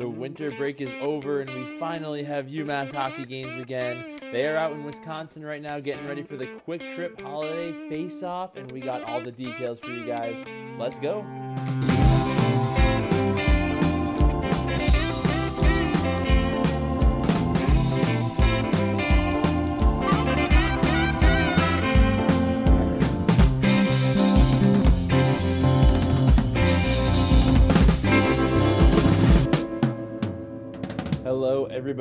The 0.00 0.08
winter 0.08 0.48
break 0.52 0.80
is 0.80 0.90
over 1.02 1.42
and 1.42 1.50
we 1.50 1.76
finally 1.76 2.22
have 2.22 2.46
UMass 2.46 2.90
hockey 2.90 3.26
games 3.26 3.58
again. 3.58 4.16
They 4.32 4.46
are 4.46 4.56
out 4.56 4.72
in 4.72 4.82
Wisconsin 4.82 5.44
right 5.44 5.60
now 5.60 5.78
getting 5.78 6.08
ready 6.08 6.22
for 6.22 6.38
the 6.38 6.46
Kwik 6.46 6.80
Trip 6.94 7.20
Holiday 7.20 7.74
Face 7.92 8.22
Off, 8.22 8.56
and 8.56 8.72
we 8.72 8.80
got 8.80 9.02
all 9.02 9.20
the 9.20 9.30
details 9.30 9.78
for 9.78 9.90
you 9.90 10.06
guys. 10.06 10.42
Let's 10.78 10.98
go. 10.98 11.22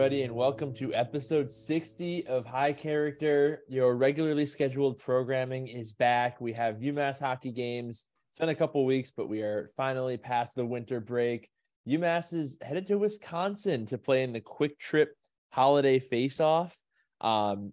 Everybody, 0.09 0.25
and 0.25 0.35
welcome 0.35 0.73
to 0.73 0.91
episode 0.95 1.51
60 1.51 2.25
of 2.25 2.43
High 2.43 2.73
Character. 2.73 3.61
Your 3.67 3.95
regularly 3.95 4.47
scheduled 4.47 4.97
programming 4.97 5.67
is 5.67 5.93
back. 5.93 6.41
We 6.41 6.51
have 6.53 6.77
UMass 6.77 7.19
hockey 7.19 7.51
games. 7.51 8.07
It's 8.27 8.39
been 8.39 8.49
a 8.49 8.55
couple 8.55 8.83
weeks, 8.87 9.11
but 9.15 9.29
we 9.29 9.43
are 9.43 9.69
finally 9.77 10.17
past 10.17 10.55
the 10.55 10.65
winter 10.65 10.99
break. 10.99 11.47
UMass 11.87 12.33
is 12.33 12.57
headed 12.63 12.87
to 12.87 12.97
Wisconsin 12.97 13.85
to 13.85 13.99
play 13.99 14.23
in 14.23 14.33
the 14.33 14.41
Kwik 14.41 14.79
Trip 14.79 15.15
Holiday 15.51 15.99
Face 15.99 16.39
Off. 16.39 16.75
Um, 17.21 17.71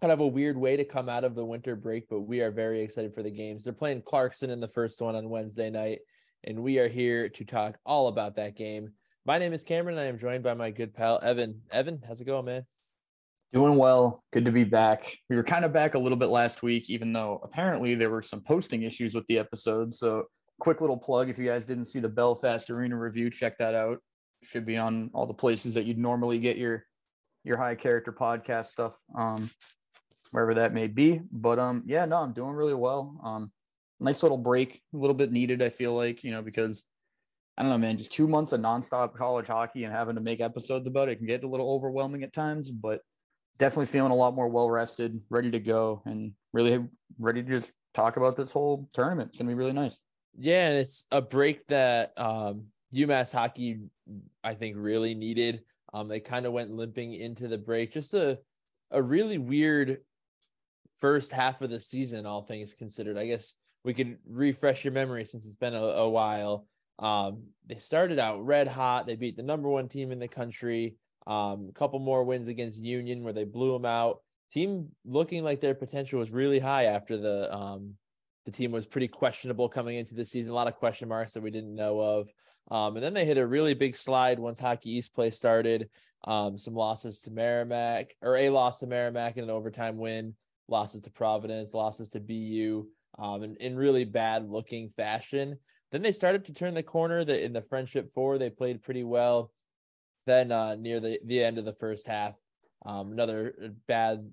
kind 0.00 0.14
of 0.14 0.20
a 0.20 0.26
weird 0.26 0.56
way 0.56 0.78
to 0.78 0.84
come 0.84 1.10
out 1.10 1.24
of 1.24 1.34
the 1.34 1.44
winter 1.44 1.76
break, 1.76 2.08
but 2.08 2.20
we 2.20 2.40
are 2.40 2.50
very 2.50 2.80
excited 2.80 3.14
for 3.14 3.22
the 3.22 3.30
games. 3.30 3.64
They're 3.64 3.74
playing 3.74 4.00
Clarkson 4.00 4.48
in 4.48 4.60
the 4.60 4.68
first 4.68 5.02
one 5.02 5.14
on 5.14 5.28
Wednesday 5.28 5.68
night, 5.68 5.98
and 6.42 6.62
we 6.62 6.78
are 6.78 6.88
here 6.88 7.28
to 7.28 7.44
talk 7.44 7.76
all 7.84 8.08
about 8.08 8.36
that 8.36 8.56
game. 8.56 8.92
My 9.26 9.38
name 9.38 9.52
is 9.52 9.64
Cameron. 9.64 9.98
And 9.98 10.06
I 10.06 10.08
am 10.08 10.18
joined 10.18 10.44
by 10.44 10.54
my 10.54 10.70
good 10.70 10.94
pal 10.94 11.20
Evin. 11.20 11.56
Evin, 11.74 11.98
how's 12.06 12.20
it 12.20 12.26
going, 12.26 12.44
man? 12.44 12.64
Doing 13.52 13.74
well. 13.76 14.22
Good 14.32 14.44
to 14.44 14.52
be 14.52 14.62
back. 14.62 15.18
We 15.28 15.34
were 15.34 15.42
kind 15.42 15.64
of 15.64 15.72
back 15.72 15.94
a 15.94 15.98
little 15.98 16.16
bit 16.16 16.28
last 16.28 16.62
week, 16.62 16.88
even 16.88 17.12
though 17.12 17.40
apparently 17.42 17.96
there 17.96 18.08
were 18.10 18.22
some 18.22 18.40
posting 18.40 18.84
issues 18.84 19.16
with 19.16 19.26
the 19.26 19.38
episode. 19.38 19.92
So, 19.92 20.26
quick 20.60 20.80
little 20.80 20.96
plug 20.96 21.28
if 21.28 21.38
you 21.38 21.44
guys 21.44 21.66
didn't 21.66 21.86
see 21.86 21.98
the 21.98 22.08
Belfast 22.08 22.70
Arena 22.70 22.96
review, 22.96 23.28
check 23.28 23.58
that 23.58 23.74
out. 23.74 23.98
Should 24.44 24.64
be 24.64 24.76
on 24.76 25.10
all 25.12 25.26
the 25.26 25.34
places 25.34 25.74
that 25.74 25.86
you'd 25.86 25.98
normally 25.98 26.38
get 26.38 26.56
your 26.56 26.84
your 27.42 27.56
high 27.56 27.74
character 27.74 28.12
podcast 28.12 28.66
stuff, 28.66 28.92
um, 29.18 29.50
wherever 30.30 30.54
that 30.54 30.72
may 30.72 30.86
be. 30.86 31.20
But 31.32 31.58
um, 31.58 31.82
yeah, 31.84 32.04
no, 32.04 32.18
I'm 32.18 32.32
doing 32.32 32.52
really 32.52 32.74
well. 32.74 33.20
Um, 33.24 33.50
nice 33.98 34.22
little 34.22 34.38
break, 34.38 34.82
a 34.94 34.96
little 34.96 35.14
bit 35.14 35.32
needed. 35.32 35.62
I 35.62 35.70
feel 35.70 35.96
like 35.96 36.22
you 36.22 36.30
know 36.30 36.42
because 36.42 36.84
I 37.56 37.62
don't 37.62 37.70
know, 37.70 37.78
man, 37.78 37.96
just 37.96 38.12
two 38.12 38.28
months 38.28 38.52
of 38.52 38.60
nonstop 38.60 39.14
college 39.14 39.46
hockey 39.46 39.84
and 39.84 39.92
having 39.92 40.14
to 40.16 40.20
make 40.20 40.40
episodes 40.40 40.86
about 40.86 41.08
it 41.08 41.16
can 41.16 41.26
get 41.26 41.44
a 41.44 41.48
little 41.48 41.70
overwhelming 41.70 42.22
at 42.22 42.32
times, 42.32 42.70
but 42.70 43.00
definitely 43.58 43.86
feeling 43.86 44.12
a 44.12 44.16
lot 44.16 44.34
more 44.34 44.48
well 44.48 44.70
rested, 44.70 45.18
ready 45.30 45.50
to 45.50 45.60
go, 45.60 46.02
and 46.04 46.32
really 46.52 46.84
ready 47.18 47.42
to 47.42 47.48
just 47.48 47.72
talk 47.94 48.18
about 48.18 48.36
this 48.36 48.52
whole 48.52 48.88
tournament. 48.92 49.30
It's 49.30 49.38
gonna 49.38 49.48
be 49.48 49.54
really 49.54 49.72
nice. 49.72 49.98
Yeah, 50.38 50.68
and 50.68 50.78
it's 50.78 51.06
a 51.10 51.22
break 51.22 51.66
that 51.68 52.12
um, 52.18 52.66
UMass 52.94 53.32
hockey, 53.32 53.78
I 54.44 54.52
think, 54.54 54.76
really 54.78 55.14
needed. 55.14 55.62
Um, 55.94 56.08
they 56.08 56.20
kind 56.20 56.44
of 56.44 56.52
went 56.52 56.70
limping 56.70 57.14
into 57.14 57.48
the 57.48 57.58
break. 57.58 57.92
Just 57.92 58.12
a 58.12 58.38
a 58.90 59.02
really 59.02 59.38
weird 59.38 59.98
first 61.00 61.32
half 61.32 61.60
of 61.62 61.70
the 61.70 61.80
season, 61.80 62.26
all 62.26 62.42
things 62.42 62.74
considered. 62.74 63.18
I 63.18 63.26
guess 63.26 63.56
we 63.84 63.94
could 63.94 64.18
refresh 64.28 64.84
your 64.84 64.92
memory 64.92 65.24
since 65.24 65.46
it's 65.46 65.54
been 65.54 65.74
a, 65.74 65.82
a 65.82 66.08
while. 66.08 66.66
Um, 66.98 67.44
they 67.66 67.76
started 67.76 68.18
out 68.18 68.44
red 68.44 68.68
hot. 68.68 69.06
They 69.06 69.16
beat 69.16 69.36
the 69.36 69.42
number 69.42 69.68
one 69.68 69.88
team 69.88 70.12
in 70.12 70.18
the 70.18 70.28
country. 70.28 70.96
Um, 71.26 71.66
a 71.68 71.72
couple 71.74 71.98
more 71.98 72.24
wins 72.24 72.48
against 72.48 72.80
Union 72.80 73.24
where 73.24 73.32
they 73.32 73.44
blew 73.44 73.72
them 73.72 73.84
out. 73.84 74.20
Team 74.52 74.90
looking 75.04 75.42
like 75.42 75.60
their 75.60 75.74
potential 75.74 76.20
was 76.20 76.30
really 76.30 76.60
high 76.60 76.84
after 76.84 77.16
the 77.16 77.52
um, 77.52 77.94
the 78.44 78.52
team 78.52 78.70
was 78.70 78.86
pretty 78.86 79.08
questionable 79.08 79.68
coming 79.68 79.96
into 79.96 80.14
the 80.14 80.24
season. 80.24 80.52
A 80.52 80.54
lot 80.54 80.68
of 80.68 80.76
question 80.76 81.08
marks 81.08 81.34
that 81.34 81.42
we 81.42 81.50
didn't 81.50 81.74
know 81.74 82.00
of. 82.00 82.32
Um, 82.70 82.96
and 82.96 83.04
then 83.04 83.12
they 83.12 83.24
hit 83.24 83.38
a 83.38 83.46
really 83.46 83.74
big 83.74 83.94
slide 83.94 84.38
once 84.38 84.58
Hockey 84.58 84.96
East 84.96 85.14
play 85.14 85.30
started. 85.30 85.88
Um, 86.24 86.58
some 86.58 86.74
losses 86.74 87.20
to 87.20 87.30
Merrimack, 87.30 88.14
or 88.22 88.36
a 88.36 88.50
loss 88.50 88.80
to 88.80 88.86
Merrimack 88.86 89.36
in 89.36 89.44
an 89.44 89.50
overtime 89.50 89.96
win, 89.96 90.34
losses 90.68 91.02
to 91.02 91.10
Providence, 91.10 91.74
losses 91.74 92.10
to 92.10 92.20
BU, 92.20 92.86
um, 93.18 93.42
in, 93.42 93.56
in 93.56 93.76
really 93.76 94.04
bad 94.04 94.48
looking 94.48 94.90
fashion. 94.90 95.58
Then 95.92 96.02
they 96.02 96.12
started 96.12 96.44
to 96.46 96.52
turn 96.52 96.74
the 96.74 96.82
corner. 96.82 97.24
That 97.24 97.44
in 97.44 97.52
the 97.52 97.62
friendship 97.62 98.12
four, 98.14 98.38
they 98.38 98.50
played 98.50 98.82
pretty 98.82 99.04
well. 99.04 99.52
Then 100.26 100.52
uh, 100.52 100.74
near 100.74 101.00
the 101.00 101.18
the 101.24 101.42
end 101.42 101.58
of 101.58 101.64
the 101.64 101.74
first 101.74 102.06
half, 102.06 102.34
um, 102.84 103.12
another 103.12 103.54
uh, 103.62 103.68
bad 103.86 104.30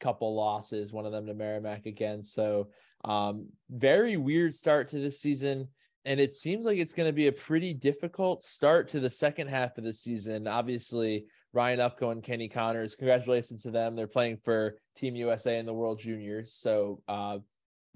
couple 0.00 0.34
losses. 0.34 0.92
One 0.92 1.06
of 1.06 1.12
them 1.12 1.26
to 1.26 1.34
Merrimack 1.34 1.86
again. 1.86 2.22
So 2.22 2.68
um, 3.04 3.48
very 3.70 4.16
weird 4.16 4.54
start 4.54 4.88
to 4.90 4.98
this 4.98 5.20
season. 5.20 5.68
And 6.04 6.20
it 6.20 6.30
seems 6.30 6.64
like 6.64 6.78
it's 6.78 6.94
going 6.94 7.08
to 7.08 7.12
be 7.12 7.26
a 7.26 7.32
pretty 7.32 7.74
difficult 7.74 8.42
start 8.42 8.88
to 8.90 9.00
the 9.00 9.10
second 9.10 9.48
half 9.48 9.76
of 9.76 9.82
the 9.82 9.92
season. 9.92 10.46
Obviously, 10.46 11.26
Ryan 11.52 11.80
Ufko 11.80 12.12
and 12.12 12.22
Kenny 12.22 12.48
Connors, 12.48 12.94
congratulations 12.94 13.62
to 13.64 13.72
them. 13.72 13.96
They're 13.96 14.06
playing 14.06 14.38
for 14.44 14.76
Team 14.96 15.16
USA 15.16 15.58
in 15.58 15.66
the 15.66 15.74
World 15.74 15.98
Juniors. 15.98 16.52
So 16.52 17.02
uh, 17.08 17.38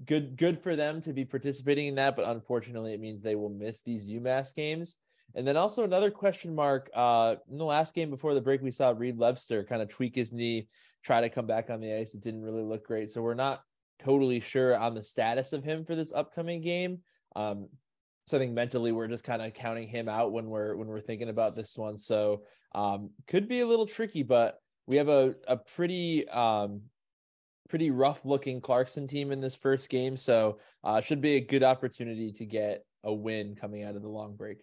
good 0.05 0.37
good 0.37 0.61
for 0.61 0.75
them 0.75 1.01
to 1.01 1.13
be 1.13 1.25
participating 1.25 1.87
in 1.87 1.95
that, 1.95 2.15
but 2.15 2.27
unfortunately, 2.27 2.93
it 2.93 2.99
means 2.99 3.21
they 3.21 3.35
will 3.35 3.49
miss 3.49 3.81
these 3.81 4.05
UMass 4.07 4.53
games. 4.53 4.97
And 5.33 5.47
then 5.47 5.55
also 5.55 5.83
another 5.83 6.11
question 6.11 6.53
mark. 6.53 6.89
Uh, 6.93 7.35
in 7.49 7.57
the 7.57 7.65
last 7.65 7.93
game 7.93 8.09
before 8.09 8.33
the 8.33 8.41
break, 8.41 8.61
we 8.61 8.71
saw 8.71 8.93
Reed 8.95 9.17
Lebster 9.17 9.67
kind 9.67 9.81
of 9.81 9.87
tweak 9.87 10.15
his 10.15 10.33
knee, 10.33 10.67
try 11.03 11.21
to 11.21 11.29
come 11.29 11.45
back 11.45 11.69
on 11.69 11.79
the 11.79 11.93
ice. 11.93 12.13
It 12.13 12.21
didn't 12.21 12.41
really 12.41 12.63
look 12.63 12.85
great, 12.85 13.09
so 13.09 13.21
we're 13.21 13.33
not 13.33 13.61
totally 14.03 14.39
sure 14.39 14.77
on 14.77 14.93
the 14.93 15.03
status 15.03 15.53
of 15.53 15.63
him 15.63 15.85
for 15.85 15.95
this 15.95 16.11
upcoming 16.11 16.61
game. 16.61 16.99
Um, 17.35 17.69
so 18.27 18.37
I 18.37 18.39
think 18.39 18.53
mentally 18.53 18.91
we're 18.91 19.07
just 19.07 19.23
kind 19.23 19.41
of 19.41 19.53
counting 19.53 19.87
him 19.87 20.09
out 20.09 20.31
when 20.31 20.47
we're 20.47 20.75
when 20.75 20.87
we're 20.87 21.01
thinking 21.01 21.29
about 21.29 21.55
this 21.55 21.77
one. 21.77 21.97
So 21.97 22.43
um, 22.75 23.11
could 23.27 23.47
be 23.47 23.61
a 23.61 23.67
little 23.67 23.87
tricky, 23.87 24.23
but 24.23 24.59
we 24.87 24.97
have 24.97 25.09
a 25.09 25.35
a 25.47 25.57
pretty 25.57 26.27
um, 26.29 26.81
pretty 27.71 27.89
rough 27.89 28.25
looking 28.25 28.59
Clarkson 28.59 29.07
team 29.07 29.31
in 29.31 29.39
this 29.39 29.55
first 29.55 29.89
game. 29.89 30.17
So 30.17 30.59
uh, 30.83 30.99
should 30.99 31.21
be 31.21 31.35
a 31.35 31.39
good 31.39 31.63
opportunity 31.63 32.33
to 32.33 32.45
get 32.45 32.83
a 33.05 33.13
win 33.13 33.55
coming 33.55 33.83
out 33.83 33.95
of 33.95 34.01
the 34.01 34.09
long 34.09 34.35
break. 34.35 34.57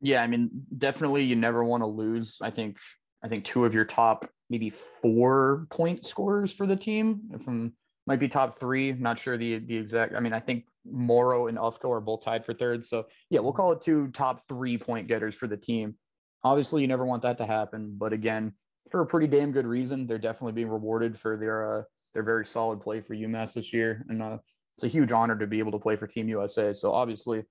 Yeah, 0.00 0.22
I 0.22 0.26
mean, 0.26 0.50
definitely 0.76 1.24
you 1.24 1.36
never 1.36 1.62
want 1.62 1.82
to 1.82 1.86
lose. 1.86 2.38
I 2.40 2.50
think 2.50 2.78
I 3.22 3.28
think 3.28 3.44
two 3.44 3.66
of 3.66 3.74
your 3.74 3.84
top 3.84 4.28
maybe 4.48 4.72
four 5.02 5.66
point 5.68 6.06
scorers 6.06 6.52
for 6.52 6.66
the 6.66 6.76
team. 6.76 7.20
I'm 7.34 7.74
might 8.06 8.18
be 8.18 8.28
top 8.28 8.58
three, 8.58 8.92
not 8.92 9.18
sure 9.18 9.36
the 9.36 9.58
the 9.58 9.76
exact. 9.76 10.14
I 10.14 10.20
mean, 10.20 10.32
I 10.32 10.40
think 10.40 10.64
Morrow 10.90 11.48
and 11.48 11.58
Ufko 11.58 11.90
are 11.90 12.00
both 12.00 12.24
tied 12.24 12.46
for 12.46 12.54
third. 12.54 12.82
So 12.82 13.04
yeah, 13.28 13.40
we'll 13.40 13.52
call 13.52 13.72
it 13.72 13.82
two 13.82 14.08
top 14.08 14.48
three 14.48 14.78
point 14.78 15.06
getters 15.06 15.34
for 15.34 15.46
the 15.46 15.58
team. 15.58 15.96
Obviously, 16.42 16.80
you 16.80 16.88
never 16.88 17.04
want 17.04 17.22
that 17.22 17.36
to 17.38 17.46
happen, 17.46 17.94
but 17.98 18.14
again, 18.14 18.54
for 18.90 19.00
a 19.00 19.06
pretty 19.06 19.26
damn 19.26 19.52
good 19.52 19.66
reason, 19.66 20.06
they're 20.06 20.18
definitely 20.18 20.52
being 20.52 20.68
rewarded 20.68 21.18
for 21.18 21.36
their 21.36 21.78
uh, 21.78 21.82
they're 22.14 22.22
very 22.22 22.46
solid 22.46 22.80
play 22.80 23.00
for 23.00 23.14
UMass 23.14 23.52
this 23.52 23.72
year, 23.72 24.04
and 24.08 24.22
uh, 24.22 24.38
it's 24.76 24.84
a 24.84 24.88
huge 24.88 25.12
honor 25.12 25.36
to 25.36 25.46
be 25.46 25.58
able 25.58 25.72
to 25.72 25.78
play 25.78 25.96
for 25.96 26.06
Team 26.06 26.28
USA. 26.28 26.72
So 26.72 26.92
obviously, 26.92 27.42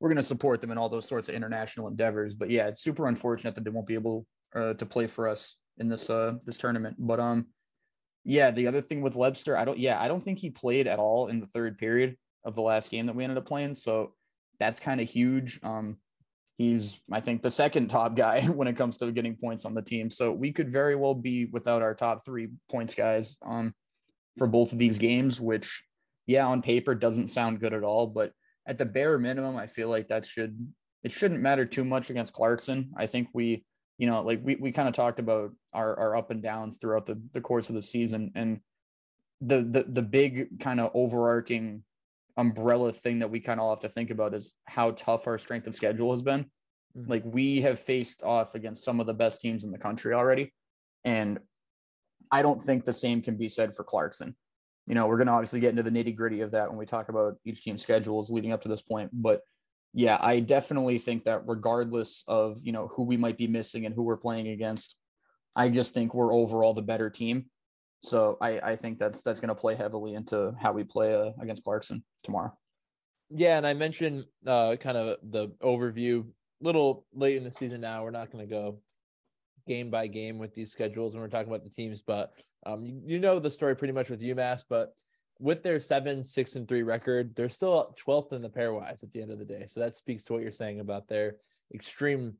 we're 0.00 0.08
going 0.08 0.16
to 0.16 0.22
support 0.22 0.60
them 0.60 0.70
in 0.70 0.78
all 0.78 0.88
those 0.88 1.08
sorts 1.08 1.28
of 1.28 1.34
international 1.34 1.88
endeavors. 1.88 2.34
But 2.34 2.50
yeah, 2.50 2.68
it's 2.68 2.82
super 2.82 3.06
unfortunate 3.06 3.54
that 3.54 3.64
they 3.64 3.70
won't 3.70 3.86
be 3.86 3.94
able 3.94 4.26
uh, 4.54 4.74
to 4.74 4.86
play 4.86 5.06
for 5.06 5.28
us 5.28 5.56
in 5.78 5.88
this 5.88 6.10
uh, 6.10 6.34
this 6.44 6.58
tournament. 6.58 6.96
But 6.98 7.20
um, 7.20 7.46
yeah, 8.24 8.50
the 8.50 8.66
other 8.66 8.80
thing 8.80 9.02
with 9.02 9.14
Lebster, 9.14 9.56
I 9.56 9.64
don't 9.64 9.78
yeah, 9.78 10.00
I 10.00 10.08
don't 10.08 10.24
think 10.24 10.38
he 10.38 10.50
played 10.50 10.86
at 10.86 10.98
all 10.98 11.28
in 11.28 11.40
the 11.40 11.46
third 11.46 11.78
period 11.78 12.16
of 12.44 12.54
the 12.54 12.62
last 12.62 12.90
game 12.90 13.06
that 13.06 13.16
we 13.16 13.24
ended 13.24 13.38
up 13.38 13.46
playing. 13.46 13.74
So 13.74 14.12
that's 14.60 14.78
kind 14.78 15.00
of 15.00 15.08
huge. 15.08 15.58
Um, 15.62 15.96
he's 16.58 17.00
I 17.10 17.20
think 17.20 17.42
the 17.42 17.50
second 17.50 17.88
top 17.88 18.16
guy 18.16 18.42
when 18.46 18.68
it 18.68 18.76
comes 18.76 18.96
to 18.98 19.12
getting 19.12 19.36
points 19.36 19.64
on 19.64 19.74
the 19.74 19.82
team. 19.82 20.10
So 20.10 20.32
we 20.32 20.52
could 20.52 20.70
very 20.70 20.96
well 20.96 21.14
be 21.14 21.46
without 21.46 21.82
our 21.82 21.94
top 21.94 22.24
three 22.24 22.48
points 22.70 22.94
guys. 22.94 23.36
Um, 23.44 23.74
for 24.36 24.46
both 24.46 24.72
of 24.72 24.78
these 24.78 24.98
games, 24.98 25.40
which, 25.40 25.82
yeah, 26.26 26.46
on 26.46 26.62
paper 26.62 26.94
doesn't 26.94 27.28
sound 27.28 27.60
good 27.60 27.72
at 27.72 27.84
all. 27.84 28.06
But 28.06 28.32
at 28.66 28.78
the 28.78 28.84
bare 28.84 29.18
minimum, 29.18 29.56
I 29.56 29.66
feel 29.66 29.88
like 29.88 30.08
that 30.08 30.26
should 30.26 30.58
it 31.02 31.12
shouldn't 31.12 31.42
matter 31.42 31.66
too 31.66 31.84
much 31.84 32.10
against 32.10 32.32
Clarkson. 32.32 32.92
I 32.96 33.06
think 33.06 33.28
we, 33.34 33.64
you 33.98 34.06
know, 34.06 34.22
like 34.22 34.40
we 34.42 34.56
we 34.56 34.72
kind 34.72 34.88
of 34.88 34.94
talked 34.94 35.20
about 35.20 35.52
our 35.72 35.98
our 35.98 36.16
up 36.16 36.30
and 36.30 36.42
downs 36.42 36.78
throughout 36.78 37.06
the 37.06 37.20
the 37.32 37.40
course 37.40 37.68
of 37.68 37.74
the 37.74 37.82
season, 37.82 38.32
and 38.34 38.60
the 39.40 39.60
the 39.62 39.84
the 39.84 40.02
big 40.02 40.60
kind 40.60 40.80
of 40.80 40.90
overarching 40.94 41.84
umbrella 42.36 42.92
thing 42.92 43.20
that 43.20 43.30
we 43.30 43.38
kind 43.38 43.60
of 43.60 43.64
all 43.64 43.70
have 43.70 43.80
to 43.80 43.88
think 43.88 44.10
about 44.10 44.34
is 44.34 44.54
how 44.64 44.90
tough 44.92 45.26
our 45.26 45.38
strength 45.38 45.66
of 45.66 45.74
schedule 45.74 46.12
has 46.12 46.22
been. 46.22 46.46
Mm-hmm. 46.96 47.10
Like 47.10 47.22
we 47.24 47.60
have 47.62 47.78
faced 47.78 48.22
off 48.22 48.54
against 48.54 48.84
some 48.84 49.00
of 49.00 49.06
the 49.06 49.14
best 49.14 49.40
teams 49.40 49.64
in 49.64 49.70
the 49.70 49.78
country 49.78 50.14
already. 50.14 50.52
And 51.04 51.38
I 52.30 52.42
don't 52.42 52.62
think 52.62 52.84
the 52.84 52.92
same 52.92 53.22
can 53.22 53.36
be 53.36 53.48
said 53.48 53.74
for 53.74 53.84
Clarkson. 53.84 54.34
You 54.86 54.94
know, 54.94 55.06
we're 55.06 55.16
going 55.16 55.28
to 55.28 55.32
obviously 55.32 55.60
get 55.60 55.70
into 55.70 55.82
the 55.82 55.90
nitty 55.90 56.14
gritty 56.14 56.40
of 56.40 56.50
that 56.52 56.68
when 56.68 56.78
we 56.78 56.86
talk 56.86 57.08
about 57.08 57.36
each 57.44 57.62
team's 57.62 57.82
schedules 57.82 58.30
leading 58.30 58.52
up 58.52 58.62
to 58.62 58.68
this 58.68 58.82
point. 58.82 59.10
But 59.12 59.40
yeah, 59.94 60.18
I 60.20 60.40
definitely 60.40 60.98
think 60.98 61.24
that 61.24 61.42
regardless 61.46 62.24
of 62.26 62.58
you 62.64 62.72
know 62.72 62.88
who 62.88 63.04
we 63.04 63.16
might 63.16 63.38
be 63.38 63.46
missing 63.46 63.86
and 63.86 63.94
who 63.94 64.02
we're 64.02 64.16
playing 64.16 64.48
against, 64.48 64.96
I 65.56 65.68
just 65.68 65.94
think 65.94 66.12
we're 66.12 66.34
overall 66.34 66.74
the 66.74 66.82
better 66.82 67.08
team. 67.08 67.46
So 68.02 68.36
I, 68.40 68.58
I 68.60 68.76
think 68.76 68.98
that's 68.98 69.22
that's 69.22 69.40
going 69.40 69.48
to 69.48 69.54
play 69.54 69.76
heavily 69.76 70.14
into 70.14 70.52
how 70.60 70.72
we 70.72 70.84
play 70.84 71.14
uh, 71.14 71.30
against 71.40 71.64
Clarkson 71.64 72.04
tomorrow. 72.24 72.52
Yeah, 73.30 73.56
and 73.56 73.66
I 73.66 73.72
mentioned 73.72 74.24
uh, 74.46 74.76
kind 74.76 74.96
of 74.96 75.16
the 75.22 75.48
overview. 75.62 76.26
Little 76.64 77.04
late 77.12 77.36
in 77.36 77.44
the 77.44 77.52
season 77.52 77.82
now, 77.82 78.02
we're 78.02 78.10
not 78.10 78.32
going 78.32 78.46
to 78.46 78.50
go 78.50 78.80
game 79.66 79.90
by 79.90 80.06
game 80.06 80.38
with 80.38 80.54
these 80.54 80.72
schedules 80.72 81.12
when 81.14 81.22
we're 81.22 81.28
talking 81.28 81.48
about 81.48 81.62
the 81.62 81.70
teams, 81.70 82.02
but 82.02 82.32
um, 82.66 82.84
you, 82.84 83.02
you 83.06 83.18
know 83.18 83.38
the 83.38 83.50
story 83.50 83.76
pretty 83.76 83.92
much 83.92 84.08
with 84.08 84.22
UMass. 84.22 84.64
But 84.68 84.94
with 85.38 85.62
their 85.62 85.78
seven, 85.78 86.24
six, 86.24 86.56
and 86.56 86.66
three 86.66 86.82
record, 86.82 87.34
they're 87.34 87.48
still 87.48 87.94
12th 88.06 88.32
in 88.32 88.42
the 88.42 88.48
pairwise 88.48 89.02
at 89.02 89.12
the 89.12 89.20
end 89.20 89.30
of 89.30 89.38
the 89.38 89.44
day. 89.44 89.66
So 89.66 89.80
that 89.80 89.94
speaks 89.94 90.24
to 90.24 90.32
what 90.32 90.42
you're 90.42 90.50
saying 90.50 90.80
about 90.80 91.06
their 91.06 91.36
extreme, 91.74 92.34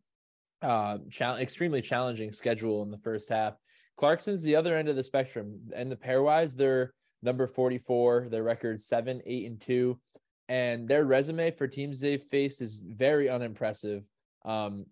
uh, 0.63 0.99
challenge, 1.11 1.43
extremely 1.43 1.83
challenging 1.83 2.33
schedule 2.33 2.83
in 2.83 2.91
the 2.91 2.99
first 2.99 3.29
half. 3.29 3.55
Clarkson's 3.97 4.43
the 4.43 4.57
other 4.57 4.75
end 4.75 4.89
of 4.89 4.97
the 4.97 5.05
spectrum, 5.05 5.61
and 5.77 5.91
the 5.91 5.97
pairwise, 5.97 6.57
they're 6.57 6.95
number 7.23 7.47
44. 7.47 8.29
Their 8.31 8.43
record 8.43 8.81
seven, 8.81 9.21
eight, 9.27 9.47
and 9.47 9.61
two, 9.61 10.01
and 10.49 10.89
their 10.89 11.05
resume 11.05 11.51
for 11.53 11.67
teams 11.69 12.01
they've 12.01 12.23
faced 12.23 12.61
is 12.61 12.81
very 12.85 13.29
unimpressive. 13.29 14.05
Um, 14.45 14.87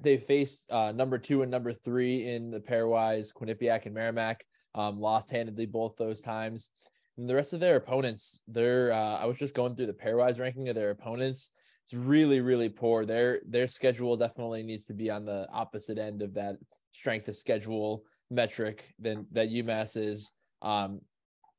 they 0.00 0.16
faced 0.16 0.70
uh, 0.70 0.92
number 0.92 1.18
two 1.18 1.42
and 1.42 1.50
number 1.50 1.72
three 1.72 2.28
in 2.28 2.50
the 2.50 2.60
pairwise, 2.60 3.32
Quinnipiac 3.32 3.86
and 3.86 3.94
Merrimack. 3.94 4.44
Um, 4.74 5.00
lost 5.00 5.30
handedly 5.30 5.66
both 5.66 5.96
those 5.96 6.20
times. 6.20 6.70
And 7.16 7.28
the 7.28 7.34
rest 7.34 7.52
of 7.52 7.58
their 7.58 7.76
opponents, 7.76 8.42
they're 8.46 8.92
uh, 8.92 9.16
I 9.16 9.24
was 9.24 9.38
just 9.38 9.54
going 9.54 9.74
through 9.74 9.86
the 9.86 9.92
pairwise 9.92 10.38
ranking 10.38 10.68
of 10.68 10.76
their 10.76 10.90
opponents. 10.90 11.50
It's 11.84 11.94
really, 11.94 12.40
really 12.40 12.68
poor. 12.68 13.04
Their 13.04 13.40
their 13.48 13.66
schedule 13.66 14.16
definitely 14.16 14.62
needs 14.62 14.84
to 14.84 14.94
be 14.94 15.10
on 15.10 15.24
the 15.24 15.48
opposite 15.52 15.98
end 15.98 16.22
of 16.22 16.34
that 16.34 16.56
strength 16.92 17.26
of 17.26 17.36
schedule 17.36 18.04
metric 18.30 18.94
than 19.00 19.26
that 19.32 19.50
UMass 19.50 19.96
is. 19.96 20.32
Um, 20.62 21.00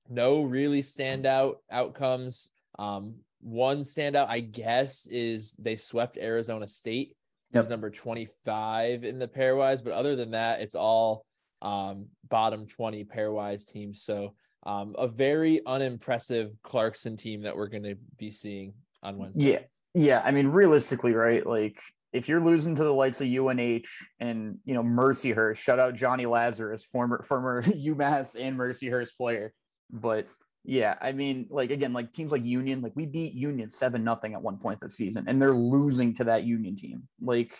no 0.07 0.44
really 0.44 0.81
standout 0.81 1.56
outcomes. 1.72 2.51
Um, 2.77 3.15
one 3.41 3.80
standout, 3.80 4.27
I 4.27 4.39
guess, 4.39 5.07
is 5.07 5.56
they 5.59 5.75
swept 5.75 6.18
Arizona 6.18 6.68
State, 6.68 7.15
yep. 7.53 7.63
who's 7.63 7.69
number 7.69 7.89
25 7.89 9.03
in 9.03 9.19
the 9.19 9.27
pairwise. 9.27 9.83
But 9.83 9.94
other 9.94 10.15
than 10.15 10.31
that, 10.31 10.62
it's 10.62 10.75
all 10.75 11.25
um, 11.62 12.07
bottom 12.27 12.68
20 12.68 13.06
pairwise 13.06 13.68
teams. 13.68 14.03
So 14.03 14.33
um, 14.65 14.95
a 14.97 15.07
very 15.07 15.62
unimpressive 15.65 16.51
Clarkson 16.63 17.18
team 17.18 17.44
that 17.44 17.56
we're 17.56 17.69
going 17.69 17.83
to 17.83 17.95
be 18.18 18.31
seeing 18.31 18.74
on 19.01 19.18
Wednesday. 19.18 19.51
Yeah. 19.51 19.59
Yeah. 19.94 20.21
I 20.24 20.31
mean, 20.31 20.47
realistically, 20.47 21.13
right? 21.13 21.45
Like, 21.45 21.80
if 22.12 22.27
you're 22.27 22.44
losing 22.44 22.75
to 22.75 22.83
the 22.83 22.94
likes 22.94 23.21
of 23.21 23.27
UNH 23.27 23.86
and 24.19 24.57
you 24.65 24.74
know 24.74 24.83
Mercyhurst, 24.83 25.57
shout 25.57 25.77
out 25.80 25.94
Johnny 25.94 26.25
Lazarus, 26.25 26.83
former 26.83 27.21
former 27.21 27.62
UMass 27.63 28.36
and 28.39 28.57
Mercyhurst 28.57 29.15
player. 29.15 29.53
But 29.91 30.27
yeah, 30.64 30.96
I 31.02 31.12
mean, 31.12 31.48
like 31.50 31.72
again, 31.72 31.94
like 31.94 32.14
teams 32.14 32.32
like 32.32 32.44
Union, 32.44 32.82
like 32.82 32.96
we 32.96 33.06
beat 33.06 33.34
Union 33.34 33.70
seven 33.70 34.04
nothing 34.04 34.34
at 34.34 34.42
one 34.42 34.58
point 34.58 34.80
this 34.80 34.96
season, 34.96 35.26
and 35.28 35.42
they're 35.42 35.54
losing 35.54 36.16
to 36.16 36.26
that 36.26 36.44
Union 36.44 36.76
team. 36.76 37.08
Like 37.22 37.58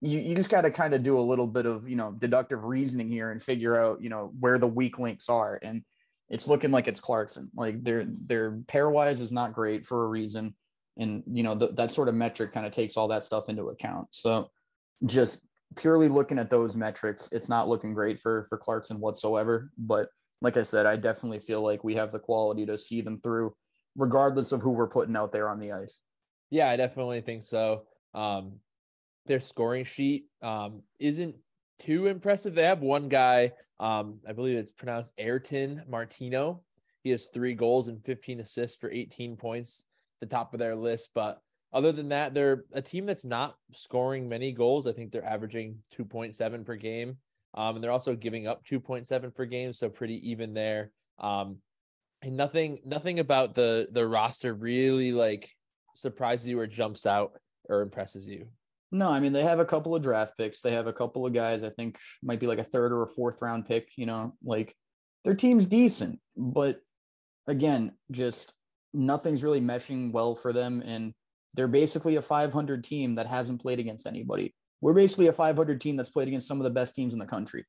you, 0.00 0.18
you 0.18 0.34
just 0.34 0.50
got 0.50 0.62
to 0.62 0.70
kind 0.70 0.94
of 0.94 1.02
do 1.02 1.18
a 1.18 1.20
little 1.20 1.46
bit 1.46 1.66
of 1.66 1.88
you 1.88 1.96
know 1.96 2.12
deductive 2.12 2.64
reasoning 2.64 3.08
here 3.08 3.30
and 3.30 3.42
figure 3.42 3.82
out 3.82 4.02
you 4.02 4.10
know 4.10 4.32
where 4.38 4.58
the 4.58 4.66
weak 4.66 4.98
links 4.98 5.28
are, 5.28 5.58
and 5.62 5.82
it's 6.28 6.48
looking 6.48 6.70
like 6.70 6.88
it's 6.88 7.00
Clarkson. 7.00 7.50
Like 7.54 7.82
their 7.82 8.04
their 8.06 8.52
pairwise 8.52 9.20
is 9.20 9.32
not 9.32 9.52
great 9.52 9.86
for 9.86 10.04
a 10.04 10.08
reason 10.08 10.54
and 10.98 11.22
you 11.26 11.42
know 11.42 11.56
th- 11.56 11.74
that 11.76 11.90
sort 11.90 12.08
of 12.08 12.14
metric 12.14 12.52
kind 12.52 12.66
of 12.66 12.72
takes 12.72 12.96
all 12.96 13.08
that 13.08 13.24
stuff 13.24 13.48
into 13.48 13.68
account 13.68 14.08
so 14.10 14.50
just 15.06 15.40
purely 15.76 16.08
looking 16.08 16.38
at 16.38 16.50
those 16.50 16.76
metrics 16.76 17.28
it's 17.32 17.48
not 17.48 17.68
looking 17.68 17.94
great 17.94 18.20
for 18.20 18.46
for 18.48 18.58
clarkson 18.58 19.00
whatsoever 19.00 19.70
but 19.78 20.08
like 20.40 20.56
i 20.56 20.62
said 20.62 20.86
i 20.86 20.96
definitely 20.96 21.38
feel 21.38 21.62
like 21.62 21.84
we 21.84 21.94
have 21.94 22.12
the 22.12 22.18
quality 22.18 22.66
to 22.66 22.78
see 22.78 23.00
them 23.00 23.20
through 23.22 23.54
regardless 23.96 24.52
of 24.52 24.62
who 24.62 24.70
we're 24.70 24.88
putting 24.88 25.16
out 25.16 25.32
there 25.32 25.48
on 25.48 25.58
the 25.58 25.72
ice 25.72 26.00
yeah 26.50 26.68
i 26.68 26.76
definitely 26.76 27.20
think 27.20 27.42
so 27.42 27.84
um 28.14 28.52
their 29.26 29.40
scoring 29.40 29.84
sheet 29.84 30.26
um 30.42 30.82
isn't 30.98 31.34
too 31.78 32.06
impressive 32.06 32.54
they 32.54 32.62
have 32.62 32.80
one 32.80 33.08
guy 33.08 33.52
um 33.80 34.18
i 34.28 34.32
believe 34.32 34.56
it's 34.56 34.72
pronounced 34.72 35.12
ayrton 35.18 35.82
martino 35.88 36.62
he 37.02 37.10
has 37.10 37.28
three 37.28 37.54
goals 37.54 37.88
and 37.88 38.04
15 38.04 38.40
assists 38.40 38.76
for 38.76 38.90
18 38.90 39.36
points 39.36 39.86
the 40.20 40.26
top 40.26 40.52
of 40.52 40.60
their 40.60 40.74
list. 40.74 41.10
But 41.14 41.40
other 41.72 41.92
than 41.92 42.08
that, 42.10 42.34
they're 42.34 42.64
a 42.72 42.82
team 42.82 43.06
that's 43.06 43.24
not 43.24 43.56
scoring 43.72 44.28
many 44.28 44.52
goals. 44.52 44.86
I 44.86 44.92
think 44.92 45.12
they're 45.12 45.24
averaging 45.24 45.78
2.7 45.96 46.64
per 46.64 46.76
game. 46.76 47.18
Um, 47.54 47.76
and 47.76 47.84
they're 47.84 47.92
also 47.92 48.14
giving 48.14 48.46
up 48.46 48.64
2.7 48.64 49.34
per 49.34 49.44
game, 49.46 49.72
so 49.72 49.88
pretty 49.88 50.30
even 50.30 50.54
there. 50.54 50.90
Um, 51.18 51.58
and 52.22 52.36
nothing, 52.36 52.80
nothing 52.84 53.20
about 53.20 53.54
the 53.54 53.88
the 53.92 54.06
roster 54.06 54.52
really 54.52 55.12
like 55.12 55.48
surprises 55.94 56.48
you 56.48 56.58
or 56.58 56.66
jumps 56.66 57.06
out 57.06 57.32
or 57.68 57.82
impresses 57.82 58.26
you. 58.26 58.48
No, 58.90 59.08
I 59.10 59.20
mean 59.20 59.32
they 59.32 59.44
have 59.44 59.60
a 59.60 59.64
couple 59.64 59.94
of 59.94 60.02
draft 60.02 60.32
picks. 60.36 60.60
They 60.60 60.72
have 60.72 60.86
a 60.86 60.92
couple 60.92 61.26
of 61.26 61.32
guys 61.32 61.62
I 61.62 61.70
think 61.70 61.98
might 62.22 62.40
be 62.40 62.46
like 62.46 62.58
a 62.58 62.64
third 62.64 62.92
or 62.92 63.02
a 63.02 63.08
fourth 63.08 63.40
round 63.40 63.66
pick. 63.66 63.88
You 63.96 64.06
know, 64.06 64.34
like 64.42 64.74
their 65.24 65.34
team's 65.34 65.66
decent, 65.66 66.18
but 66.36 66.80
again, 67.46 67.92
just 68.10 68.52
nothing's 68.94 69.42
really 69.42 69.60
meshing 69.60 70.12
well 70.12 70.34
for 70.34 70.52
them. 70.52 70.82
And 70.84 71.14
they're 71.54 71.68
basically 71.68 72.16
a 72.16 72.22
500 72.22 72.84
team 72.84 73.16
that 73.16 73.26
hasn't 73.26 73.60
played 73.60 73.80
against 73.80 74.06
anybody. 74.06 74.54
We're 74.80 74.94
basically 74.94 75.26
a 75.26 75.32
500 75.32 75.80
team 75.80 75.96
that's 75.96 76.10
played 76.10 76.28
against 76.28 76.48
some 76.48 76.60
of 76.60 76.64
the 76.64 76.70
best 76.70 76.94
teams 76.94 77.12
in 77.12 77.18
the 77.18 77.26
country. 77.26 77.64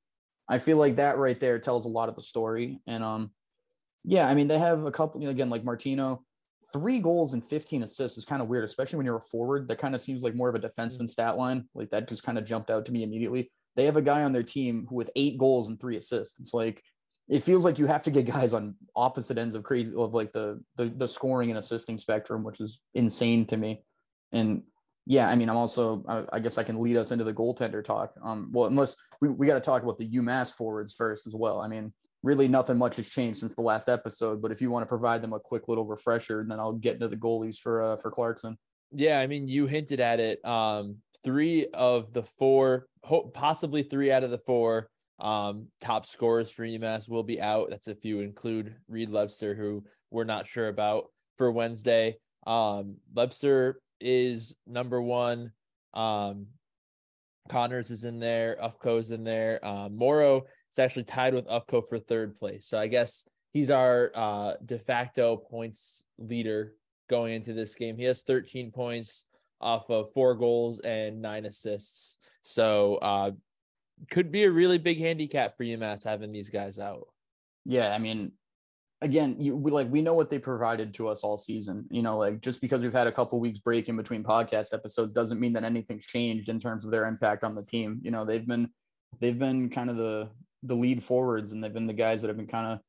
I 0.48 0.60
feel 0.60 0.78
like 0.78 0.96
that 0.96 1.18
right 1.18 1.40
there 1.40 1.60
tells 1.60 1.86
a 1.86 1.90
lot 1.90 2.10
of 2.10 2.16
the 2.16 2.22
story. 2.22 2.82
And 2.88 3.04
um, 3.04 3.32
yeah, 4.04 4.28
I 4.28 4.34
mean 4.34 4.48
they 4.48 4.60
have 4.60 4.86
a 4.86 4.92
couple 4.92 5.28
again 5.28 5.50
like 5.50 5.64
Martino, 5.64 6.24
three 6.72 7.00
goals 7.00 7.34
and 7.34 7.44
15 7.44 7.84
assists 7.84 8.18
is 8.18 8.26
kind 8.26 8.42
of 8.42 8.48
weird, 8.48 8.64
especially 8.64 8.98
when 8.98 9.06
you're 9.06 9.18
a 9.18 9.22
forward. 9.22 9.68
That 9.68 9.80
kind 9.80 9.96
of 9.96 10.02
seems 10.02 10.24
like 10.24 10.36
more 10.36 10.50
of 10.50 10.56
a 10.56 10.60
defenseman 10.60 10.98
mm-hmm. 10.98 11.08
stat 11.08 11.38
line. 11.38 11.68
Like 11.74 11.90
that 11.92 12.10
just 12.10 12.24
kind 12.24 12.38
of 12.38 12.46
jumped 12.46 12.70
out 12.70 12.86
to 12.86 12.92
me 12.92 13.04
immediately. 13.04 13.52
They 13.76 13.86
have 13.86 13.98
a 13.98 14.02
guy 14.02 14.24
on 14.24 14.34
their 14.34 14.44
team 14.44 14.88
who 14.90 14.96
with 14.96 15.10
eight 15.16 15.38
goals 15.38 15.70
and 15.70 15.80
three 15.80 15.98
assists. 15.98 16.40
It's 16.40 16.54
like 16.54 16.84
it 17.28 17.44
feels 17.44 17.64
like 17.64 17.78
you 17.78 17.86
have 17.86 18.04
to 18.04 18.12
get 18.12 18.26
guys 18.26 18.54
on 18.54 18.76
opposite 18.96 19.38
ends 19.38 19.56
of 19.56 19.64
crazy 19.64 19.94
of 19.96 20.14
like 20.14 20.34
the 20.34 20.62
the, 20.76 20.86
the 20.86 21.08
scoring 21.08 21.50
and 21.50 21.60
assisting 21.60 21.98
spectrum, 21.98 22.44
which 22.44 22.60
is 22.60 22.82
insane 22.94 23.46
to 23.48 23.58
me. 23.58 23.84
And 24.32 24.64
yeah, 25.10 25.28
I 25.28 25.36
mean, 25.36 25.50
I'm 25.50 25.58
also 25.58 26.06
I, 26.08 26.38
I 26.38 26.40
guess 26.40 26.60
I 26.60 26.64
can 26.64 26.80
lead 26.80 26.96
us 26.96 27.10
into 27.10 27.24
the 27.24 27.34
goaltender 27.34 27.84
talk. 27.84 28.14
Um, 28.24 28.52
well, 28.54 28.68
unless 28.68 28.96
we, 29.20 29.30
we 29.30 29.48
got 29.48 29.56
to 29.56 29.60
talk 29.60 29.82
about 29.82 29.98
the 29.98 30.08
UMass 30.08 30.54
forwards 30.54 30.94
first 30.94 31.26
as 31.26 31.34
well. 31.34 31.62
I 31.62 31.68
mean, 31.68 31.92
really 32.22 32.48
nothing 32.48 32.78
much 32.78 32.98
has 32.98 33.10
changed 33.10 33.40
since 33.40 33.56
the 33.56 33.64
last 33.64 33.90
episode. 33.90 34.40
But 34.40 34.52
if 34.52 34.62
you 34.62 34.70
want 34.70 34.84
to 34.84 34.88
provide 34.88 35.24
them 35.24 35.34
a 35.34 35.40
quick 35.40 35.68
little 35.68 35.84
refresher, 35.84 36.42
and 36.42 36.52
then 36.52 36.60
I'll 36.60 36.74
get 36.74 36.94
into 36.94 37.08
the 37.08 37.18
goalies 37.18 37.58
for 37.58 37.82
uh, 37.82 37.98
for 37.98 38.12
Clarkson. 38.12 38.56
Yeah, 38.92 39.20
I 39.20 39.26
mean, 39.26 39.48
you 39.48 39.66
hinted 39.66 40.00
at 40.00 40.20
it. 40.20 40.46
Um, 40.46 40.98
three 41.24 41.66
of 41.74 42.14
the 42.14 42.22
four, 42.22 42.86
possibly 43.34 43.82
three 43.82 44.12
out 44.12 44.24
of 44.24 44.30
the 44.30 44.38
four 44.38 44.92
um, 45.20 45.70
top 45.82 46.06
scorers 46.06 46.52
for 46.52 46.64
UMass 46.64 47.10
will 47.10 47.24
be 47.24 47.42
out. 47.42 47.72
That's 47.72 47.88
if 47.88 48.06
you 48.06 48.20
include 48.20 48.76
Reed 48.88 49.10
Lebster, 49.10 49.58
who 49.58 49.84
we're 50.12 50.24
not 50.24 50.46
sure 50.46 50.68
about 50.68 51.06
for 51.36 51.52
Wednesday. 51.52 52.20
Um, 52.46 52.98
Lebster 53.12 53.74
is 54.00 54.56
number 54.68 55.02
one. 55.02 55.52
Um, 55.94 56.48
Connors 57.50 57.90
is 57.90 58.04
in 58.04 58.20
there. 58.20 58.58
Ufko's 58.62 59.12
in 59.12 59.24
there. 59.24 59.66
Um, 59.66 59.96
Morrow 59.96 60.46
is 60.72 60.80
actually 60.80 61.04
tied 61.04 61.34
with 61.34 61.48
Ufco 61.48 61.88
for 61.88 61.98
third 62.00 62.38
place. 62.38 62.66
So 62.66 62.80
I 62.80 62.88
guess 62.88 63.28
he's 63.52 63.72
our 63.72 64.12
uh, 64.14 64.54
de 64.66 64.78
facto 64.78 65.38
points 65.38 66.06
leader 66.18 66.74
going 67.10 67.34
into 67.34 67.54
this 67.54 67.76
game. 67.76 67.98
He 67.98 68.04
has 68.04 68.22
13 68.22 68.72
points 68.72 69.26
off 69.60 69.90
of 69.90 70.14
four 70.14 70.36
goals 70.36 70.80
and 70.80 71.22
nine 71.22 71.46
assists. 71.46 72.20
So 72.44 72.96
uh, 72.96 73.32
could 74.12 74.32
be 74.32 74.44
a 74.44 74.52
really 74.52 74.78
big 74.78 75.00
handicap 75.00 75.58
for 75.58 75.64
UMass 75.64 76.06
having 76.06 76.32
these 76.32 76.50
guys 76.50 76.80
out. 76.80 77.08
Yeah, 77.66 77.90
I 77.94 77.98
mean, 77.98 78.32
again, 79.02 79.36
you 79.40 79.56
we 79.56 79.72
like 79.72 79.90
we 79.90 80.02
know 80.02 80.14
what 80.14 80.30
they 80.30 80.40
provided 80.40 80.94
to 80.96 81.08
us 81.08 81.22
all 81.22 81.38
season. 81.38 81.86
You 81.90 82.02
know, 82.02 82.18
like 82.18 82.42
just 82.42 82.62
because 82.62 82.82
we've 82.82 82.94
had 82.94 83.08
a 83.08 83.12
couple 83.12 83.40
weeks 83.40 83.60
break 83.60 83.90
in 83.90 83.98
between 83.98 84.24
podcast 84.24 84.74
episodes 84.74 85.14
doesn't 85.14 85.40
mean 85.40 85.54
that 85.54 85.64
anything's 85.64 86.06
changed 86.06 86.50
in 86.50 86.60
terms 86.60 86.86
of 86.86 86.92
their 86.92 87.06
impact 87.06 87.44
on 87.44 87.56
the 87.56 87.64
team. 87.64 88.00
You 88.04 88.12
know, 88.12 88.26
they've 88.26 88.46
been 88.46 88.70
they've 89.20 89.38
been 89.38 89.70
kind 89.70 89.90
of 89.90 89.98
the 89.98 90.30
the 90.64 90.76
lead 90.76 91.04
forwards 91.04 91.52
and 91.52 91.64
they've 91.64 91.74
been 91.74 91.88
the 91.88 91.94
guys 91.94 92.22
that 92.22 92.28
have 92.28 92.38
been 92.38 92.48
kind 92.48 92.74
of 92.74 92.80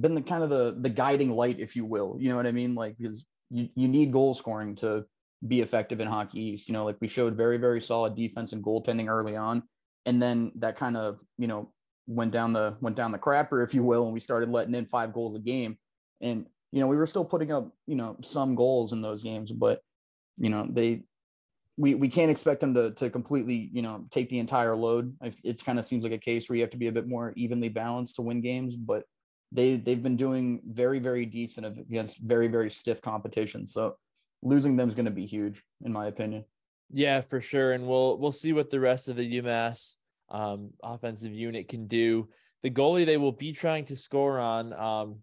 been 0.00 0.14
the 0.14 0.22
kind 0.22 0.42
of 0.42 0.50
the 0.50 0.76
the 0.80 0.90
guiding 0.90 1.30
light, 1.30 1.60
if 1.60 1.76
you 1.76 1.84
will. 1.84 2.16
You 2.18 2.30
know 2.30 2.36
what 2.36 2.46
I 2.46 2.52
mean? 2.52 2.74
Like 2.74 2.96
because 2.98 3.24
you, 3.50 3.68
you 3.74 3.88
need 3.88 4.12
goal 4.12 4.34
scoring 4.34 4.76
to 4.76 5.04
be 5.46 5.60
effective 5.60 6.00
in 6.00 6.06
hockey 6.08 6.40
east. 6.40 6.68
You 6.68 6.74
know, 6.74 6.84
like 6.84 6.96
we 7.00 7.08
showed 7.08 7.36
very, 7.36 7.58
very 7.58 7.80
solid 7.80 8.14
defense 8.14 8.52
and 8.52 8.62
goaltending 8.62 9.08
early 9.08 9.36
on 9.36 9.64
and 10.06 10.20
then 10.20 10.52
that 10.56 10.76
kind 10.76 10.96
of 10.96 11.18
you 11.38 11.46
know 11.46 11.72
went 12.06 12.32
down 12.32 12.52
the 12.52 12.76
went 12.80 12.96
down 12.96 13.12
the 13.12 13.18
crapper 13.18 13.64
if 13.64 13.74
you 13.74 13.82
will 13.82 14.04
and 14.04 14.12
we 14.12 14.20
started 14.20 14.48
letting 14.48 14.74
in 14.74 14.86
five 14.86 15.12
goals 15.12 15.36
a 15.36 15.38
game 15.38 15.78
and 16.20 16.46
you 16.72 16.80
know 16.80 16.86
we 16.86 16.96
were 16.96 17.06
still 17.06 17.24
putting 17.24 17.52
up 17.52 17.70
you 17.86 17.94
know 17.94 18.16
some 18.22 18.54
goals 18.54 18.92
in 18.92 19.00
those 19.00 19.22
games 19.22 19.52
but 19.52 19.80
you 20.38 20.50
know, 20.50 20.66
they 20.68 21.02
we 21.78 21.94
we 21.94 22.08
can't 22.08 22.30
expect 22.30 22.60
them 22.60 22.74
to 22.74 22.90
to 22.92 23.10
completely 23.10 23.70
you 23.72 23.82
know 23.82 24.04
take 24.10 24.28
the 24.28 24.38
entire 24.38 24.76
load. 24.76 25.16
It 25.22 25.64
kind 25.64 25.78
of 25.78 25.86
seems 25.86 26.04
like 26.04 26.12
a 26.12 26.18
case 26.18 26.48
where 26.48 26.56
you 26.56 26.62
have 26.62 26.70
to 26.70 26.76
be 26.76 26.88
a 26.88 26.92
bit 26.92 27.08
more 27.08 27.32
evenly 27.36 27.68
balanced 27.68 28.16
to 28.16 28.22
win 28.22 28.40
games, 28.40 28.76
but 28.76 29.04
they 29.52 29.76
they've 29.76 30.02
been 30.02 30.16
doing 30.16 30.60
very 30.66 30.98
very 30.98 31.26
decent 31.26 31.66
against 31.66 32.18
very 32.18 32.48
very 32.48 32.70
stiff 32.70 33.00
competition. 33.00 33.66
So 33.66 33.96
losing 34.42 34.76
them 34.76 34.88
is 34.88 34.94
going 34.94 35.06
to 35.06 35.10
be 35.10 35.26
huge 35.26 35.62
in 35.84 35.92
my 35.92 36.06
opinion. 36.06 36.44
Yeah, 36.90 37.22
for 37.22 37.40
sure, 37.40 37.72
and 37.72 37.86
we'll 37.86 38.18
we'll 38.18 38.32
see 38.32 38.52
what 38.52 38.70
the 38.70 38.80
rest 38.80 39.08
of 39.08 39.16
the 39.16 39.40
UMass 39.40 39.96
um, 40.32 40.70
offensive 40.82 41.32
unit 41.32 41.68
can 41.68 41.86
do. 41.86 42.28
The 42.62 42.70
goalie 42.70 43.06
they 43.06 43.16
will 43.16 43.32
be 43.32 43.52
trying 43.52 43.84
to 43.86 43.96
score 43.96 44.38
on 44.38 44.72
um, 44.72 45.18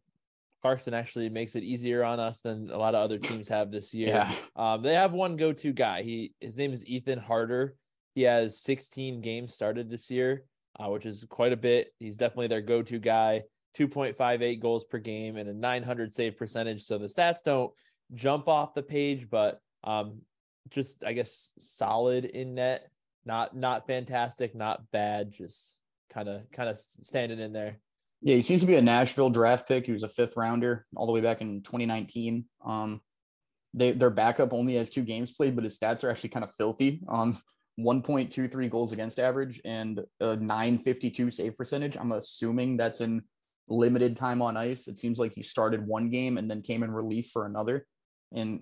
Clarkson 0.61 0.93
actually 0.93 1.29
makes 1.29 1.55
it 1.55 1.63
easier 1.63 2.03
on 2.03 2.19
us 2.19 2.41
than 2.41 2.69
a 2.69 2.77
lot 2.77 2.95
of 2.95 3.03
other 3.03 3.17
teams 3.17 3.47
have 3.49 3.71
this 3.71 3.93
year. 3.93 4.09
Yeah. 4.09 4.35
Um, 4.55 4.81
they 4.81 4.93
have 4.93 5.13
one 5.13 5.35
go-to 5.37 5.73
guy. 5.73 6.03
He 6.03 6.33
his 6.39 6.57
name 6.57 6.73
is 6.73 6.85
Ethan 6.85 7.19
Harder. 7.19 7.75
He 8.15 8.23
has 8.23 8.59
16 8.61 9.21
games 9.21 9.53
started 9.53 9.89
this 9.89 10.09
year, 10.09 10.43
uh, 10.79 10.89
which 10.89 11.05
is 11.05 11.25
quite 11.29 11.53
a 11.53 11.57
bit. 11.57 11.93
He's 11.99 12.17
definitely 12.17 12.47
their 12.47 12.61
go-to 12.61 12.99
guy. 12.99 13.43
2.58 13.77 14.59
goals 14.59 14.83
per 14.83 14.97
game 14.97 15.37
and 15.37 15.47
a 15.47 15.53
900 15.53 16.11
save 16.11 16.35
percentage. 16.37 16.81
So 16.81 16.97
the 16.97 17.05
stats 17.05 17.43
don't 17.43 17.71
jump 18.15 18.47
off 18.47 18.73
the 18.73 18.81
page, 18.81 19.29
but 19.29 19.61
um, 19.83 20.21
just 20.69 21.05
I 21.05 21.13
guess 21.13 21.53
solid 21.59 22.25
in 22.25 22.55
net. 22.55 22.89
Not 23.29 23.55
not 23.55 23.85
fantastic, 23.85 24.55
not 24.55 24.89
bad. 24.91 25.31
Just 25.31 25.81
kind 26.11 26.27
of 26.27 26.49
kind 26.51 26.67
of 26.67 26.79
standing 26.79 27.39
in 27.39 27.53
there. 27.53 27.77
Yeah, 28.23 28.37
he 28.37 28.41
seems 28.41 28.61
to 28.61 28.65
be 28.65 28.73
a 28.73 28.81
Nashville 28.81 29.29
draft 29.29 29.67
pick. 29.67 29.85
He 29.85 29.91
was 29.91 30.01
a 30.01 30.09
fifth 30.09 30.35
rounder 30.35 30.87
all 30.95 31.05
the 31.05 31.11
way 31.11 31.21
back 31.21 31.39
in 31.39 31.61
2019. 31.61 32.45
Um, 32.65 33.01
they 33.75 33.91
their 33.91 34.09
backup 34.09 34.51
only 34.51 34.77
has 34.77 34.89
two 34.89 35.03
games 35.03 35.31
played, 35.31 35.53
but 35.53 35.63
his 35.63 35.77
stats 35.77 36.03
are 36.03 36.09
actually 36.09 36.31
kind 36.31 36.43
of 36.43 36.55
filthy. 36.57 37.03
Um, 37.07 37.39
1.23 37.79 38.67
goals 38.67 38.93
against 38.93 39.19
average 39.19 39.61
and 39.63 40.01
a 40.19 40.35
952 40.35 41.29
save 41.29 41.55
percentage. 41.55 41.97
I'm 41.97 42.13
assuming 42.13 42.77
that's 42.77 42.99
in 42.99 43.21
limited 43.67 44.17
time 44.17 44.41
on 44.41 44.57
ice. 44.57 44.87
It 44.87 44.97
seems 44.97 45.19
like 45.19 45.33
he 45.33 45.43
started 45.43 45.85
one 45.85 46.09
game 46.09 46.39
and 46.39 46.49
then 46.49 46.63
came 46.63 46.81
in 46.81 46.89
relief 46.89 47.29
for 47.31 47.45
another. 47.45 47.85
And 48.33 48.61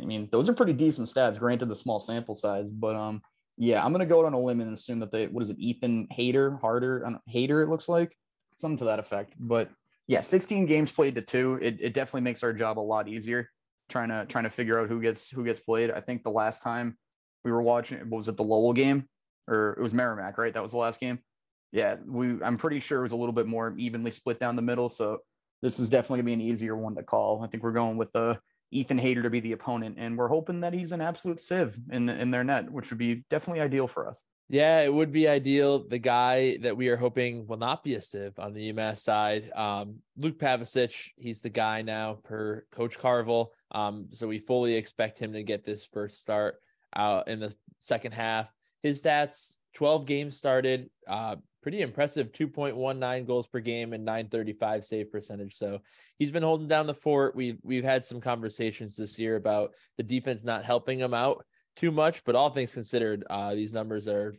I 0.00 0.06
mean, 0.06 0.30
those 0.32 0.48
are 0.48 0.54
pretty 0.54 0.72
decent 0.72 1.08
stats, 1.08 1.38
granted 1.38 1.68
the 1.68 1.76
small 1.76 2.00
sample 2.00 2.34
size, 2.34 2.70
but 2.70 2.96
um, 2.96 3.20
yeah, 3.58 3.84
I'm 3.84 3.92
gonna 3.92 4.06
go 4.06 4.20
out 4.20 4.26
on 4.26 4.34
a 4.34 4.40
limb 4.40 4.60
and 4.60 4.72
assume 4.72 5.00
that 5.00 5.10
they 5.10 5.26
what 5.26 5.42
is 5.42 5.50
it, 5.50 5.58
Ethan 5.58 6.06
Hater, 6.10 6.56
Harder, 6.60 7.04
Hater, 7.26 7.62
it 7.62 7.68
looks 7.68 7.88
like 7.88 8.16
something 8.56 8.78
to 8.78 8.84
that 8.84 8.98
effect. 8.98 9.34
But 9.38 9.70
yeah, 10.06 10.22
16 10.22 10.66
games 10.66 10.90
played 10.90 11.14
to 11.16 11.22
two. 11.22 11.58
It, 11.60 11.78
it 11.80 11.92
definitely 11.92 12.22
makes 12.22 12.42
our 12.42 12.52
job 12.52 12.78
a 12.78 12.80
lot 12.80 13.08
easier 13.08 13.50
trying 13.88 14.08
to 14.10 14.26
trying 14.26 14.44
to 14.44 14.50
figure 14.50 14.78
out 14.78 14.88
who 14.88 15.00
gets 15.00 15.30
who 15.30 15.44
gets 15.44 15.60
played. 15.60 15.90
I 15.90 16.00
think 16.00 16.22
the 16.22 16.30
last 16.30 16.62
time 16.62 16.96
we 17.44 17.52
were 17.52 17.62
watching 17.62 17.98
what 18.10 18.18
was 18.18 18.28
it 18.28 18.36
the 18.36 18.44
Lowell 18.44 18.72
game 18.72 19.06
or 19.48 19.74
it 19.78 19.82
was 19.82 19.94
Merrimack, 19.94 20.38
right? 20.38 20.52
That 20.52 20.62
was 20.62 20.72
the 20.72 20.78
last 20.78 21.00
game. 21.00 21.18
Yeah, 21.72 21.96
we 22.06 22.42
I'm 22.42 22.58
pretty 22.58 22.80
sure 22.80 23.00
it 23.00 23.02
was 23.02 23.12
a 23.12 23.16
little 23.16 23.32
bit 23.32 23.46
more 23.46 23.74
evenly 23.76 24.10
split 24.10 24.38
down 24.38 24.56
the 24.56 24.62
middle. 24.62 24.88
So 24.88 25.18
this 25.62 25.78
is 25.80 25.88
definitely 25.88 26.18
gonna 26.18 26.26
be 26.26 26.32
an 26.34 26.40
easier 26.40 26.76
one 26.76 26.94
to 26.94 27.02
call. 27.02 27.42
I 27.42 27.48
think 27.48 27.62
we're 27.62 27.72
going 27.72 27.96
with 27.96 28.12
the 28.12 28.38
Ethan 28.70 28.98
Hater 28.98 29.22
to 29.22 29.30
be 29.30 29.40
the 29.40 29.52
opponent, 29.52 29.96
and 29.98 30.16
we're 30.16 30.28
hoping 30.28 30.60
that 30.60 30.74
he's 30.74 30.92
an 30.92 31.00
absolute 31.00 31.40
sieve 31.40 31.76
in 31.90 32.08
in 32.08 32.30
their 32.30 32.44
net, 32.44 32.70
which 32.70 32.90
would 32.90 32.98
be 32.98 33.24
definitely 33.30 33.60
ideal 33.60 33.86
for 33.86 34.08
us. 34.08 34.24
Yeah, 34.50 34.80
it 34.80 34.92
would 34.92 35.12
be 35.12 35.28
ideal. 35.28 35.86
The 35.86 35.98
guy 35.98 36.56
that 36.62 36.76
we 36.76 36.88
are 36.88 36.96
hoping 36.96 37.46
will 37.46 37.58
not 37.58 37.84
be 37.84 37.94
a 37.94 38.02
sieve 38.02 38.38
on 38.38 38.54
the 38.54 38.72
UMass 38.72 38.98
side, 38.98 39.50
um, 39.54 39.96
Luke 40.16 40.38
Pavicic. 40.38 41.10
He's 41.16 41.40
the 41.40 41.50
guy 41.50 41.82
now 41.82 42.14
per 42.24 42.64
Coach 42.72 42.98
Carvel. 42.98 43.52
Um, 43.72 44.08
so 44.10 44.26
we 44.26 44.38
fully 44.38 44.74
expect 44.74 45.18
him 45.18 45.32
to 45.34 45.42
get 45.42 45.64
this 45.64 45.86
first 45.86 46.20
start 46.20 46.56
out 46.94 47.28
in 47.28 47.40
the 47.40 47.54
second 47.78 48.12
half. 48.12 48.50
His 48.82 49.02
stats: 49.02 49.56
12 49.74 50.06
games 50.06 50.38
started, 50.38 50.88
uh, 51.06 51.36
pretty 51.62 51.82
impressive 51.82 52.32
2.19 52.32 53.26
goals 53.26 53.46
per 53.46 53.60
game 53.60 53.92
and 53.92 54.04
935 54.04 54.84
save 54.84 55.10
percentage 55.10 55.54
so 55.54 55.80
he's 56.18 56.30
been 56.30 56.42
holding 56.42 56.68
down 56.68 56.86
the 56.86 56.94
fort 56.94 57.34
we've 57.34 57.58
we've 57.62 57.84
had 57.84 58.04
some 58.04 58.20
conversations 58.20 58.96
this 58.96 59.18
year 59.18 59.36
about 59.36 59.74
the 59.96 60.02
defense 60.02 60.44
not 60.44 60.64
helping 60.64 61.00
him 61.00 61.14
out 61.14 61.44
too 61.78 61.92
much, 61.92 62.24
but 62.24 62.34
all 62.34 62.50
things 62.50 62.74
considered, 62.74 63.24
uh, 63.30 63.54
these 63.54 63.72
numbers 63.72 64.08
are 64.08 64.34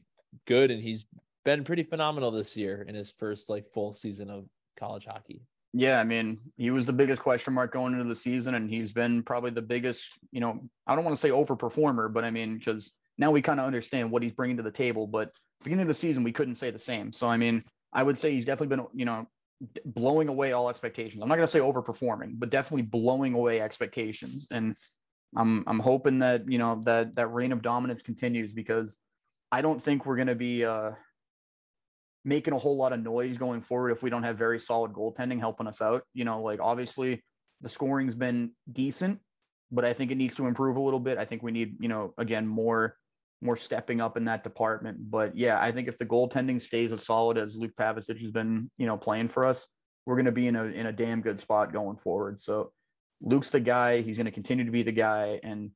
good, 0.45 0.71
and 0.71 0.83
he's 0.83 1.05
been 1.45 1.63
pretty 1.63 1.83
phenomenal 1.83 2.31
this 2.31 2.57
year 2.57 2.83
in 2.87 2.93
his 2.93 3.09
first 3.09 3.49
like 3.49 3.71
full 3.73 3.93
season 3.93 4.29
of 4.29 4.45
college 4.77 5.05
hockey. 5.05 5.41
Yeah, 5.71 5.99
I 5.99 6.03
mean, 6.03 6.39
he 6.57 6.71
was 6.71 6.85
the 6.85 6.93
biggest 6.93 7.21
question 7.21 7.53
mark 7.53 7.71
going 7.71 7.93
into 7.93 8.05
the 8.05 8.15
season, 8.15 8.55
and 8.55 8.69
he's 8.69 8.91
been 8.91 9.23
probably 9.23 9.51
the 9.51 9.61
biggest. 9.61 10.17
You 10.31 10.41
know, 10.41 10.59
I 10.85 10.95
don't 10.95 11.05
want 11.05 11.15
to 11.15 11.21
say 11.21 11.29
overperformer, 11.29 12.11
but 12.11 12.25
I 12.25 12.31
mean, 12.31 12.57
because 12.57 12.91
now 13.17 13.31
we 13.31 13.41
kind 13.41 13.59
of 13.59 13.65
understand 13.65 14.11
what 14.11 14.21
he's 14.21 14.33
bringing 14.33 14.57
to 14.57 14.63
the 14.63 14.71
table. 14.71 15.07
But 15.07 15.31
beginning 15.63 15.83
of 15.83 15.87
the 15.87 15.93
season, 15.93 16.23
we 16.23 16.31
couldn't 16.31 16.55
say 16.55 16.71
the 16.71 16.79
same. 16.79 17.11
So 17.11 17.27
I 17.27 17.37
mean, 17.37 17.61
I 17.93 18.03
would 18.03 18.17
say 18.17 18.31
he's 18.31 18.45
definitely 18.45 18.75
been, 18.75 18.85
you 18.93 19.05
know, 19.05 19.27
blowing 19.85 20.29
away 20.29 20.51
all 20.53 20.69
expectations. 20.69 21.21
I'm 21.21 21.29
not 21.29 21.35
going 21.35 21.47
to 21.47 21.51
say 21.51 21.59
overperforming, 21.59 22.39
but 22.39 22.49
definitely 22.49 22.83
blowing 22.83 23.33
away 23.33 23.61
expectations. 23.61 24.47
And 24.51 24.75
I'm 25.35 25.63
I'm 25.67 25.79
hoping 25.79 26.19
that 26.19 26.49
you 26.49 26.57
know 26.57 26.81
that 26.85 27.15
that 27.15 27.27
reign 27.27 27.51
of 27.51 27.61
dominance 27.61 28.01
continues 28.01 28.53
because 28.53 28.97
I 29.51 29.61
don't 29.61 29.83
think 29.83 30.05
we're 30.05 30.15
going 30.15 30.27
to 30.27 30.35
be 30.35 30.63
uh, 30.63 30.91
making 32.23 32.53
a 32.53 32.59
whole 32.59 32.77
lot 32.77 32.93
of 32.93 33.01
noise 33.01 33.37
going 33.37 33.61
forward 33.61 33.91
if 33.91 34.01
we 34.01 34.09
don't 34.09 34.23
have 34.23 34.37
very 34.37 34.59
solid 34.59 34.93
goaltending 34.93 35.39
helping 35.39 35.67
us 35.67 35.81
out. 35.81 36.03
You 36.13 36.25
know, 36.25 36.41
like 36.41 36.59
obviously 36.61 37.23
the 37.61 37.69
scoring's 37.69 38.15
been 38.15 38.51
decent, 38.71 39.19
but 39.71 39.85
I 39.85 39.93
think 39.93 40.11
it 40.11 40.17
needs 40.17 40.35
to 40.35 40.47
improve 40.47 40.77
a 40.77 40.81
little 40.81 40.99
bit. 40.99 41.17
I 41.17 41.25
think 41.25 41.43
we 41.43 41.51
need 41.51 41.75
you 41.79 41.89
know 41.89 42.13
again 42.17 42.47
more 42.47 42.95
more 43.41 43.57
stepping 43.57 44.01
up 44.01 44.17
in 44.17 44.25
that 44.25 44.43
department. 44.43 45.09
But 45.09 45.37
yeah, 45.37 45.59
I 45.61 45.71
think 45.71 45.87
if 45.87 45.97
the 45.97 46.05
goaltending 46.05 46.61
stays 46.61 46.91
as 46.91 47.05
solid 47.05 47.37
as 47.37 47.55
Luke 47.55 47.73
Pavicic 47.79 48.21
has 48.21 48.31
been 48.31 48.69
you 48.77 48.85
know 48.85 48.97
playing 48.97 49.29
for 49.29 49.45
us, 49.45 49.67
we're 50.05 50.15
going 50.15 50.25
to 50.25 50.31
be 50.31 50.47
in 50.47 50.55
a 50.55 50.63
in 50.65 50.87
a 50.87 50.93
damn 50.93 51.21
good 51.21 51.39
spot 51.39 51.73
going 51.73 51.97
forward. 51.97 52.39
So 52.39 52.71
Luke's 53.21 53.49
the 53.49 53.59
guy. 53.59 54.01
He's 54.01 54.17
going 54.17 54.25
to 54.25 54.31
continue 54.31 54.65
to 54.65 54.71
be 54.71 54.83
the 54.83 54.91
guy, 54.91 55.39
and 55.43 55.71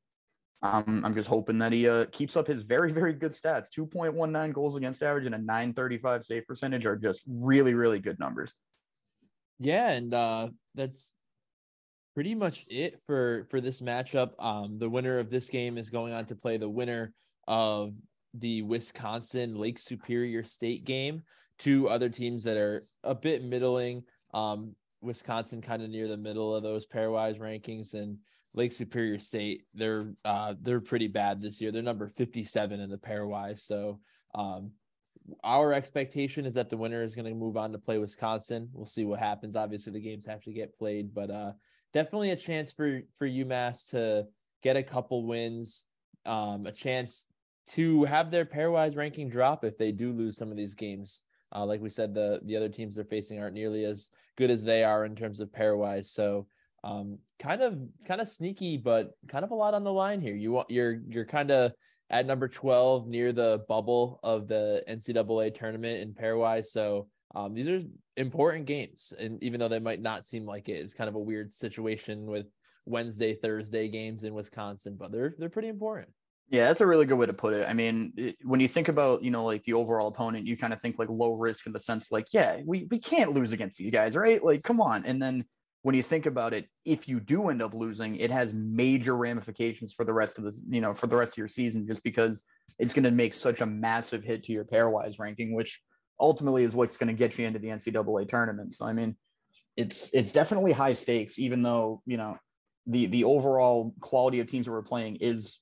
um, 0.62 1.02
I'm 1.04 1.14
just 1.14 1.28
hoping 1.28 1.58
that 1.58 1.72
he 1.72 1.88
uh, 1.88 2.06
keeps 2.10 2.36
up 2.36 2.46
his 2.46 2.62
very, 2.62 2.90
very 2.90 3.12
good 3.12 3.32
stats. 3.32 3.68
2.19 3.78 4.52
goals 4.54 4.76
against 4.76 5.02
average 5.02 5.26
and 5.26 5.34
a 5.34 5.38
935 5.38 6.24
save 6.24 6.46
percentage 6.46 6.86
are 6.86 6.96
just 6.96 7.22
really, 7.28 7.74
really 7.74 7.98
good 7.98 8.18
numbers. 8.18 8.54
Yeah, 9.58 9.90
and 9.90 10.12
uh, 10.14 10.48
that's 10.74 11.12
pretty 12.14 12.34
much 12.34 12.64
it 12.70 12.94
for 13.06 13.46
for 13.50 13.60
this 13.60 13.80
matchup. 13.80 14.30
Um, 14.38 14.78
the 14.78 14.88
winner 14.88 15.18
of 15.18 15.30
this 15.30 15.48
game 15.48 15.76
is 15.76 15.90
going 15.90 16.14
on 16.14 16.24
to 16.26 16.34
play 16.34 16.56
the 16.56 16.68
winner 16.68 17.12
of 17.46 17.94
the 18.34 18.62
Wisconsin 18.62 19.54
Lake 19.54 19.78
Superior 19.78 20.44
State 20.44 20.84
game. 20.84 21.22
Two 21.58 21.88
other 21.88 22.08
teams 22.08 22.44
that 22.44 22.56
are 22.56 22.82
a 23.04 23.14
bit 23.14 23.44
middling. 23.44 24.04
Um, 24.32 24.74
Wisconsin 25.00 25.60
kind 25.60 25.82
of 25.82 25.90
near 25.90 26.08
the 26.08 26.16
middle 26.16 26.54
of 26.54 26.62
those 26.62 26.86
pairwise 26.86 27.38
rankings 27.38 27.94
and 27.94 28.18
Lake 28.54 28.72
Superior 28.72 29.18
State 29.18 29.58
they're 29.74 30.06
uh, 30.24 30.54
they're 30.60 30.80
pretty 30.80 31.08
bad 31.08 31.40
this 31.40 31.60
year. 31.60 31.70
They're 31.70 31.82
number 31.82 32.08
57 32.08 32.80
in 32.80 32.90
the 32.90 32.96
pairwise. 32.96 33.60
So 33.60 34.00
um, 34.34 34.72
our 35.42 35.72
expectation 35.72 36.46
is 36.46 36.54
that 36.54 36.68
the 36.68 36.76
winner 36.76 37.02
is 37.02 37.14
going 37.14 37.26
to 37.26 37.34
move 37.34 37.56
on 37.56 37.72
to 37.72 37.78
play 37.78 37.98
Wisconsin. 37.98 38.68
We'll 38.72 38.86
see 38.86 39.04
what 39.04 39.20
happens. 39.20 39.56
Obviously 39.56 39.92
the 39.92 40.00
games 40.00 40.26
have 40.26 40.42
to 40.42 40.52
get 40.52 40.76
played, 40.76 41.14
but 41.14 41.30
uh, 41.30 41.52
definitely 41.92 42.30
a 42.30 42.36
chance 42.36 42.72
for 42.72 43.02
for 43.18 43.28
UMass 43.28 43.90
to 43.90 44.26
get 44.62 44.76
a 44.76 44.82
couple 44.82 45.26
wins, 45.26 45.86
um, 46.24 46.66
a 46.66 46.72
chance 46.72 47.26
to 47.72 48.04
have 48.04 48.30
their 48.30 48.44
pairwise 48.44 48.96
ranking 48.96 49.28
drop 49.28 49.64
if 49.64 49.78
they 49.78 49.92
do 49.92 50.12
lose 50.12 50.36
some 50.36 50.50
of 50.50 50.56
these 50.56 50.74
games. 50.74 51.22
Uh, 51.54 51.64
like 51.64 51.80
we 51.80 51.90
said, 51.90 52.14
the 52.14 52.40
the 52.44 52.56
other 52.56 52.68
teams 52.68 52.96
they're 52.96 53.04
facing 53.04 53.40
aren't 53.40 53.54
nearly 53.54 53.84
as 53.84 54.10
good 54.36 54.50
as 54.50 54.64
they 54.64 54.82
are 54.82 55.04
in 55.04 55.14
terms 55.14 55.40
of 55.40 55.50
pairwise. 55.50 56.06
So 56.06 56.46
um, 56.82 57.18
kind 57.38 57.62
of 57.62 57.78
kind 58.06 58.20
of 58.20 58.28
sneaky, 58.28 58.76
but 58.76 59.12
kind 59.28 59.44
of 59.44 59.50
a 59.50 59.54
lot 59.54 59.74
on 59.74 59.84
the 59.84 59.92
line 59.92 60.20
here. 60.20 60.34
You 60.34 60.52
want 60.52 60.70
you're 60.70 61.00
you're 61.08 61.24
kind 61.24 61.50
of 61.50 61.72
at 62.10 62.26
number 62.26 62.48
12 62.48 63.08
near 63.08 63.32
the 63.32 63.64
bubble 63.68 64.20
of 64.22 64.46
the 64.46 64.82
NCAA 64.88 65.54
tournament 65.54 66.02
in 66.02 66.12
pairwise. 66.12 66.66
So 66.66 67.08
um, 67.34 67.54
these 67.54 67.68
are 67.68 67.80
important 68.16 68.66
games, 68.66 69.12
and 69.18 69.42
even 69.42 69.58
though 69.58 69.68
they 69.68 69.80
might 69.80 70.00
not 70.00 70.24
seem 70.24 70.44
like 70.44 70.68
it, 70.68 70.80
it's 70.80 70.94
kind 70.94 71.08
of 71.08 71.14
a 71.14 71.20
weird 71.20 71.50
situation 71.50 72.26
with 72.26 72.46
Wednesday, 72.86 73.34
Thursday 73.34 73.88
games 73.88 74.24
in 74.24 74.34
Wisconsin, 74.34 74.96
but 74.98 75.10
they're 75.10 75.34
they're 75.38 75.48
pretty 75.48 75.68
important. 75.68 76.08
Yeah, 76.50 76.68
that's 76.68 76.80
a 76.80 76.86
really 76.86 77.06
good 77.06 77.18
way 77.18 77.26
to 77.26 77.32
put 77.32 77.54
it. 77.54 77.68
I 77.68 77.72
mean, 77.72 78.12
it, 78.16 78.36
when 78.42 78.60
you 78.60 78.68
think 78.68 78.88
about, 78.88 79.22
you 79.22 79.30
know, 79.30 79.44
like 79.44 79.62
the 79.64 79.72
overall 79.72 80.08
opponent, 80.08 80.46
you 80.46 80.56
kind 80.56 80.72
of 80.72 80.80
think 80.80 80.98
like 80.98 81.08
low 81.08 81.36
risk 81.36 81.66
in 81.66 81.72
the 81.72 81.80
sense 81.80 82.12
like, 82.12 82.26
yeah, 82.32 82.60
we, 82.64 82.86
we 82.90 83.00
can't 83.00 83.32
lose 83.32 83.52
against 83.52 83.78
these 83.78 83.90
guys, 83.90 84.14
right? 84.14 84.44
Like, 84.44 84.62
come 84.62 84.80
on. 84.80 85.04
And 85.06 85.20
then 85.20 85.42
when 85.82 85.94
you 85.94 86.02
think 86.02 86.26
about 86.26 86.52
it, 86.52 86.66
if 86.84 87.08
you 87.08 87.18
do 87.18 87.48
end 87.48 87.62
up 87.62 87.74
losing, 87.74 88.16
it 88.16 88.30
has 88.30 88.52
major 88.52 89.16
ramifications 89.16 89.92
for 89.92 90.04
the 90.04 90.12
rest 90.12 90.38
of 90.38 90.44
the, 90.44 90.52
you 90.68 90.80
know, 90.80 90.92
for 90.92 91.06
the 91.06 91.16
rest 91.16 91.32
of 91.32 91.38
your 91.38 91.48
season, 91.48 91.86
just 91.86 92.02
because 92.02 92.44
it's 92.78 92.92
going 92.92 93.04
to 93.04 93.10
make 93.10 93.34
such 93.34 93.60
a 93.60 93.66
massive 93.66 94.22
hit 94.22 94.44
to 94.44 94.52
your 94.52 94.64
pairwise 94.64 95.18
ranking, 95.18 95.54
which 95.54 95.80
ultimately 96.20 96.64
is 96.64 96.74
what's 96.74 96.96
going 96.96 97.08
to 97.08 97.14
get 97.14 97.38
you 97.38 97.46
into 97.46 97.58
the 97.58 97.68
NCAA 97.68 98.28
tournament. 98.28 98.74
So, 98.74 98.84
I 98.84 98.92
mean, 98.92 99.16
it's, 99.76 100.10
it's 100.12 100.32
definitely 100.32 100.72
high 100.72 100.94
stakes, 100.94 101.38
even 101.38 101.62
though, 101.62 102.02
you 102.06 102.16
know, 102.16 102.38
the 102.86 103.06
the 103.06 103.24
overall 103.24 103.94
quality 104.00 104.40
of 104.40 104.46
teams 104.46 104.66
that 104.66 104.72
we're 104.72 104.82
playing 104.82 105.16
is 105.16 105.58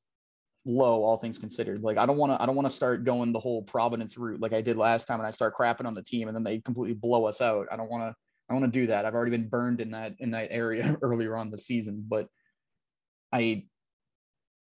low, 0.65 1.03
all 1.03 1.17
things 1.17 1.39
considered. 1.39 1.83
Like 1.83 1.99
I 1.99 2.07
don't 2.07 2.17
want 2.17 2.33
to 2.33 2.43
I 2.43 2.47
don't 2.47 2.57
want 2.57 2.69
to 2.69 2.75
start 2.75 3.05
going 3.05 3.33
the 3.33 3.41
whole 3.41 3.63
Providence 3.63 4.17
route 4.17 4.41
like 4.41 4.53
I 4.53 4.61
did 4.61 4.77
last 4.77 5.07
time 5.07 5.19
and 5.19 5.27
I 5.27 5.31
start 5.31 5.57
crapping 5.57 5.87
on 5.87 5.95
the 5.95 6.03
team 6.03 6.29
and 6.29 6.37
then 6.37 6.45
they 6.45 6.61
completely 6.61 6.95
blow 6.95 7.25
us 7.25 7.41
out. 7.41 7.67
I 7.71 7.77
don't 7.77 7.91
want 7.91 8.03
to 8.03 8.15
I 8.49 8.55
want 8.55 8.73
to 8.73 8.81
do 8.81 8.87
that. 8.89 9.05
I've 9.05 9.15
already 9.15 9.31
been 9.31 9.49
burned 9.49 9.81
in 9.81 9.91
that 9.93 10.15
in 10.19 10.31
that 10.33 10.49
area 10.51 10.97
earlier 11.03 11.37
on 11.37 11.51
the 11.51 11.59
season, 11.59 12.05
but 12.09 12.29
I 13.33 13.65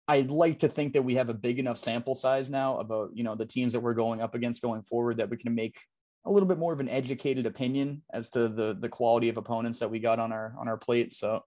I'd 0.06 0.30
like 0.30 0.58
to 0.60 0.68
think 0.68 0.94
that 0.94 1.02
we 1.02 1.14
have 1.14 1.28
a 1.28 1.34
big 1.34 1.58
enough 1.58 1.78
sample 1.78 2.14
size 2.14 2.50
now 2.50 2.78
about 2.78 3.10
you 3.14 3.24
know 3.24 3.34
the 3.34 3.46
teams 3.46 3.72
that 3.72 3.80
we're 3.80 3.94
going 3.94 4.20
up 4.20 4.34
against 4.34 4.62
going 4.62 4.82
forward 4.82 5.18
that 5.18 5.30
we 5.30 5.36
can 5.36 5.54
make 5.54 5.78
a 6.26 6.30
little 6.30 6.48
bit 6.48 6.58
more 6.58 6.72
of 6.72 6.80
an 6.80 6.88
educated 6.88 7.46
opinion 7.46 8.02
as 8.12 8.30
to 8.30 8.48
the 8.48 8.76
the 8.78 8.88
quality 8.88 9.28
of 9.28 9.36
opponents 9.36 9.78
that 9.78 9.90
we 9.90 9.98
got 9.98 10.18
on 10.18 10.32
our 10.32 10.54
on 10.58 10.68
our 10.68 10.76
plate. 10.76 11.12
So 11.12 11.42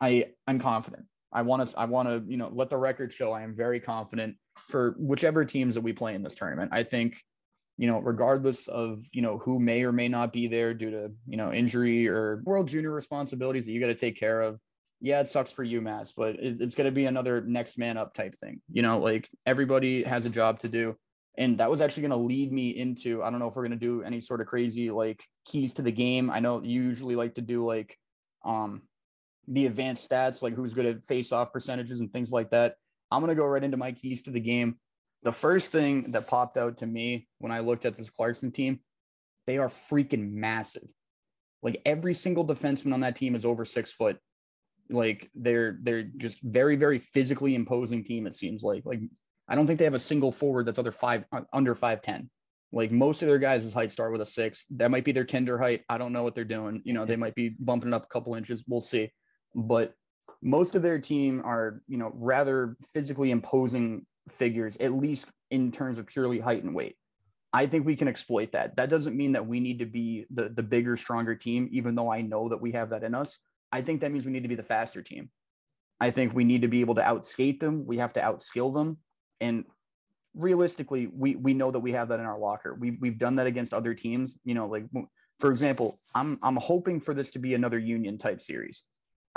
I 0.00 0.32
I'm 0.46 0.58
confident. 0.58 1.04
I 1.32 1.42
want 1.42 1.68
to 1.68 1.78
I 1.78 1.84
want 1.84 2.08
to 2.08 2.22
you 2.26 2.36
know 2.36 2.50
let 2.52 2.70
the 2.70 2.76
record 2.76 3.12
show 3.12 3.32
I 3.32 3.42
am 3.42 3.54
very 3.54 3.80
confident 3.80 4.36
for 4.68 4.96
whichever 4.98 5.44
teams 5.44 5.74
that 5.74 5.82
we 5.82 5.92
play 5.92 6.14
in 6.14 6.22
this 6.22 6.34
tournament. 6.34 6.70
I 6.72 6.82
think 6.82 7.16
you 7.76 7.88
know 7.88 7.98
regardless 7.98 8.68
of 8.68 9.00
you 9.12 9.22
know 9.22 9.38
who 9.38 9.58
may 9.58 9.82
or 9.82 9.92
may 9.92 10.08
not 10.08 10.32
be 10.32 10.48
there 10.48 10.74
due 10.74 10.90
to 10.90 11.12
you 11.26 11.36
know 11.36 11.52
injury 11.52 12.08
or 12.08 12.42
world 12.44 12.68
junior 12.68 12.90
responsibilities 12.90 13.66
that 13.66 13.72
you 13.72 13.80
got 13.80 13.88
to 13.88 13.94
take 13.94 14.18
care 14.18 14.40
of 14.40 14.58
yeah, 15.00 15.20
it 15.20 15.28
sucks 15.28 15.52
for 15.52 15.64
UMass, 15.64 16.12
but 16.16 16.36
it's 16.40 16.74
going 16.74 16.86
to 16.86 16.92
be 16.92 17.06
another 17.06 17.40
next 17.40 17.78
man 17.78 17.96
up 17.96 18.14
type 18.14 18.34
thing. 18.38 18.60
You 18.72 18.82
know, 18.82 18.98
like 18.98 19.28
everybody 19.46 20.02
has 20.02 20.26
a 20.26 20.30
job 20.30 20.60
to 20.60 20.68
do. 20.68 20.96
And 21.36 21.58
that 21.58 21.70
was 21.70 21.80
actually 21.80 22.02
going 22.02 22.18
to 22.20 22.26
lead 22.26 22.52
me 22.52 22.70
into 22.70 23.22
I 23.22 23.30
don't 23.30 23.38
know 23.38 23.46
if 23.46 23.54
we're 23.54 23.68
going 23.68 23.78
to 23.78 23.86
do 23.86 24.02
any 24.02 24.20
sort 24.20 24.40
of 24.40 24.48
crazy 24.48 24.90
like 24.90 25.22
keys 25.44 25.74
to 25.74 25.82
the 25.82 25.92
game. 25.92 26.30
I 26.30 26.40
know 26.40 26.60
you 26.62 26.82
usually 26.82 27.14
like 27.14 27.36
to 27.36 27.42
do 27.42 27.64
like 27.64 27.96
um 28.44 28.82
the 29.50 29.66
advanced 29.66 30.08
stats, 30.08 30.42
like 30.42 30.54
who's 30.54 30.74
good 30.74 30.86
at 30.86 31.04
face 31.04 31.32
off 31.32 31.52
percentages 31.52 32.00
and 32.00 32.12
things 32.12 32.30
like 32.30 32.50
that. 32.50 32.74
I'm 33.10 33.22
going 33.22 33.34
to 33.34 33.40
go 33.40 33.46
right 33.46 33.64
into 33.64 33.76
my 33.76 33.92
keys 33.92 34.22
to 34.22 34.30
the 34.30 34.40
game. 34.40 34.76
The 35.22 35.32
first 35.32 35.72
thing 35.72 36.12
that 36.12 36.26
popped 36.26 36.56
out 36.56 36.78
to 36.78 36.86
me 36.86 37.26
when 37.38 37.50
I 37.50 37.60
looked 37.60 37.84
at 37.84 37.96
this 37.96 38.10
Clarkson 38.10 38.52
team, 38.52 38.80
they 39.46 39.58
are 39.58 39.68
freaking 39.68 40.32
massive. 40.32 40.88
Like 41.62 41.80
every 41.84 42.14
single 42.14 42.46
defenseman 42.46 42.94
on 42.94 43.00
that 43.00 43.16
team 43.16 43.34
is 43.34 43.44
over 43.44 43.64
six 43.64 43.92
foot 43.92 44.18
like 44.90 45.30
they're 45.34 45.78
they're 45.82 46.02
just 46.02 46.40
very 46.42 46.76
very 46.76 46.98
physically 46.98 47.54
imposing 47.54 48.04
team. 48.04 48.26
It 48.26 48.34
seems 48.34 48.62
like 48.62 48.84
like 48.84 49.00
I 49.48 49.54
don't 49.54 49.66
think 49.66 49.78
they 49.78 49.84
have 49.84 49.94
a 49.94 49.98
single 49.98 50.32
forward 50.32 50.66
that's 50.66 50.78
other 50.78 50.92
five 50.92 51.24
uh, 51.32 51.42
under 51.52 51.74
five 51.74 52.02
ten. 52.02 52.30
Like 52.72 52.90
most 52.90 53.22
of 53.22 53.28
their 53.28 53.38
guys' 53.38 53.72
height 53.72 53.92
start 53.92 54.12
with 54.12 54.20
a 54.20 54.26
six. 54.26 54.66
That 54.70 54.90
might 54.90 55.04
be 55.04 55.12
their 55.12 55.24
tender 55.24 55.58
height. 55.58 55.82
I 55.88 55.98
don't 55.98 56.12
know 56.12 56.22
what 56.22 56.34
they're 56.34 56.44
doing. 56.44 56.82
You 56.84 56.92
know, 56.92 57.06
they 57.06 57.16
might 57.16 57.34
be 57.34 57.56
bumping 57.58 57.90
it 57.90 57.94
up 57.94 58.04
a 58.04 58.08
couple 58.08 58.34
inches. 58.34 58.64
We'll 58.66 58.82
see. 58.82 59.10
But 59.54 59.94
most 60.42 60.74
of 60.74 60.82
their 60.82 60.98
team 60.98 61.42
are, 61.44 61.82
you 61.88 61.98
know, 61.98 62.12
rather 62.14 62.76
physically 62.92 63.30
imposing 63.30 64.06
figures, 64.30 64.76
at 64.78 64.92
least 64.92 65.26
in 65.50 65.72
terms 65.72 65.98
of 65.98 66.06
purely 66.06 66.38
height 66.38 66.62
and 66.62 66.74
weight. 66.74 66.96
I 67.52 67.66
think 67.66 67.86
we 67.86 67.96
can 67.96 68.08
exploit 68.08 68.52
that. 68.52 68.76
That 68.76 68.90
doesn't 68.90 69.16
mean 69.16 69.32
that 69.32 69.46
we 69.46 69.58
need 69.58 69.78
to 69.78 69.86
be 69.86 70.26
the 70.30 70.50
the 70.50 70.62
bigger, 70.62 70.96
stronger 70.96 71.34
team, 71.34 71.68
even 71.72 71.94
though 71.94 72.12
I 72.12 72.20
know 72.20 72.48
that 72.50 72.60
we 72.60 72.72
have 72.72 72.90
that 72.90 73.04
in 73.04 73.14
us. 73.14 73.38
I 73.72 73.82
think 73.82 74.00
that 74.00 74.12
means 74.12 74.26
we 74.26 74.32
need 74.32 74.42
to 74.42 74.48
be 74.48 74.54
the 74.54 74.62
faster 74.62 75.02
team. 75.02 75.30
I 76.00 76.10
think 76.10 76.34
we 76.34 76.44
need 76.44 76.62
to 76.62 76.68
be 76.68 76.80
able 76.80 76.94
to 76.96 77.02
outskate 77.02 77.58
them. 77.58 77.86
We 77.86 77.98
have 77.98 78.12
to 78.14 78.20
outskill 78.20 78.72
them. 78.72 78.98
And 79.40 79.64
realistically, 80.34 81.08
we 81.12 81.36
we 81.36 81.54
know 81.54 81.70
that 81.70 81.80
we 81.80 81.92
have 81.92 82.08
that 82.08 82.20
in 82.20 82.26
our 82.26 82.38
locker. 82.38 82.76
We've 82.78 82.98
we've 83.00 83.18
done 83.18 83.36
that 83.36 83.46
against 83.46 83.72
other 83.72 83.94
teams. 83.94 84.38
You 84.44 84.54
know, 84.54 84.66
like 84.66 84.84
for 85.40 85.50
example, 85.50 85.98
I'm 86.14 86.38
I'm 86.42 86.56
hoping 86.56 87.00
for 87.00 87.14
this 87.14 87.30
to 87.32 87.38
be 87.38 87.54
another 87.54 87.78
union 87.78 88.18
type 88.18 88.42
series. 88.42 88.84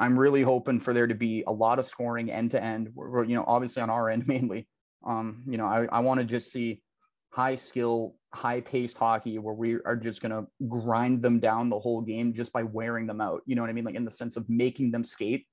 I'm 0.02 0.18
really 0.18 0.42
hoping 0.42 0.80
for 0.80 0.94
there 0.94 1.06
to 1.06 1.14
be 1.14 1.44
a 1.46 1.52
lot 1.52 1.78
of 1.78 1.86
scoring 1.86 2.32
end 2.32 2.52
to 2.52 2.64
end. 2.64 2.90
You 2.96 3.36
know, 3.36 3.46
obviously 3.46 3.84
on 3.84 3.92
our 3.92 4.10
end 4.10 4.28
mainly. 4.28 4.68
Um, 5.06 5.44
you 5.48 5.58
know, 5.58 5.66
I, 5.66 5.86
I 5.92 6.00
want 6.00 6.20
to 6.20 6.26
just 6.26 6.52
see 6.52 6.82
high 7.30 7.56
skill, 7.56 8.16
high 8.34 8.62
paced 8.62 8.98
hockey 8.98 9.38
where 9.38 9.54
we 9.54 9.76
are 9.86 9.96
just 9.96 10.22
going 10.22 10.32
to 10.32 10.48
grind 10.68 11.22
them 11.22 11.40
down 11.40 11.70
the 11.70 11.80
whole 11.80 12.02
game 12.02 12.34
just 12.34 12.52
by 12.52 12.64
wearing 12.64 13.06
them 13.06 13.22
out. 13.22 13.42
You 13.46 13.56
know 13.56 13.62
what 13.62 13.70
I 13.70 13.74
mean? 13.74 13.86
Like 13.86 13.96
in 13.96 14.04
the 14.04 14.12
sense 14.12 14.38
of 14.38 14.50
making 14.50 14.92
them 14.92 15.04
skate. 15.04 15.46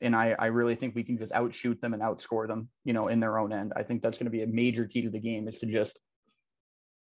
And 0.00 0.16
I, 0.16 0.34
I 0.36 0.46
really 0.46 0.74
think 0.74 0.96
we 0.96 1.04
can 1.04 1.16
just 1.16 1.32
outshoot 1.32 1.80
them 1.80 1.94
and 1.94 2.02
outscore 2.02 2.48
them, 2.48 2.68
you 2.84 2.92
know, 2.92 3.06
in 3.06 3.20
their 3.20 3.38
own 3.38 3.52
end. 3.52 3.72
I 3.76 3.84
think 3.84 4.02
that's 4.02 4.18
going 4.18 4.26
to 4.26 4.30
be 4.30 4.42
a 4.42 4.48
major 4.48 4.84
key 4.84 5.02
to 5.02 5.10
the 5.10 5.20
game 5.20 5.46
is 5.46 5.58
to 5.58 5.66
just 5.66 6.00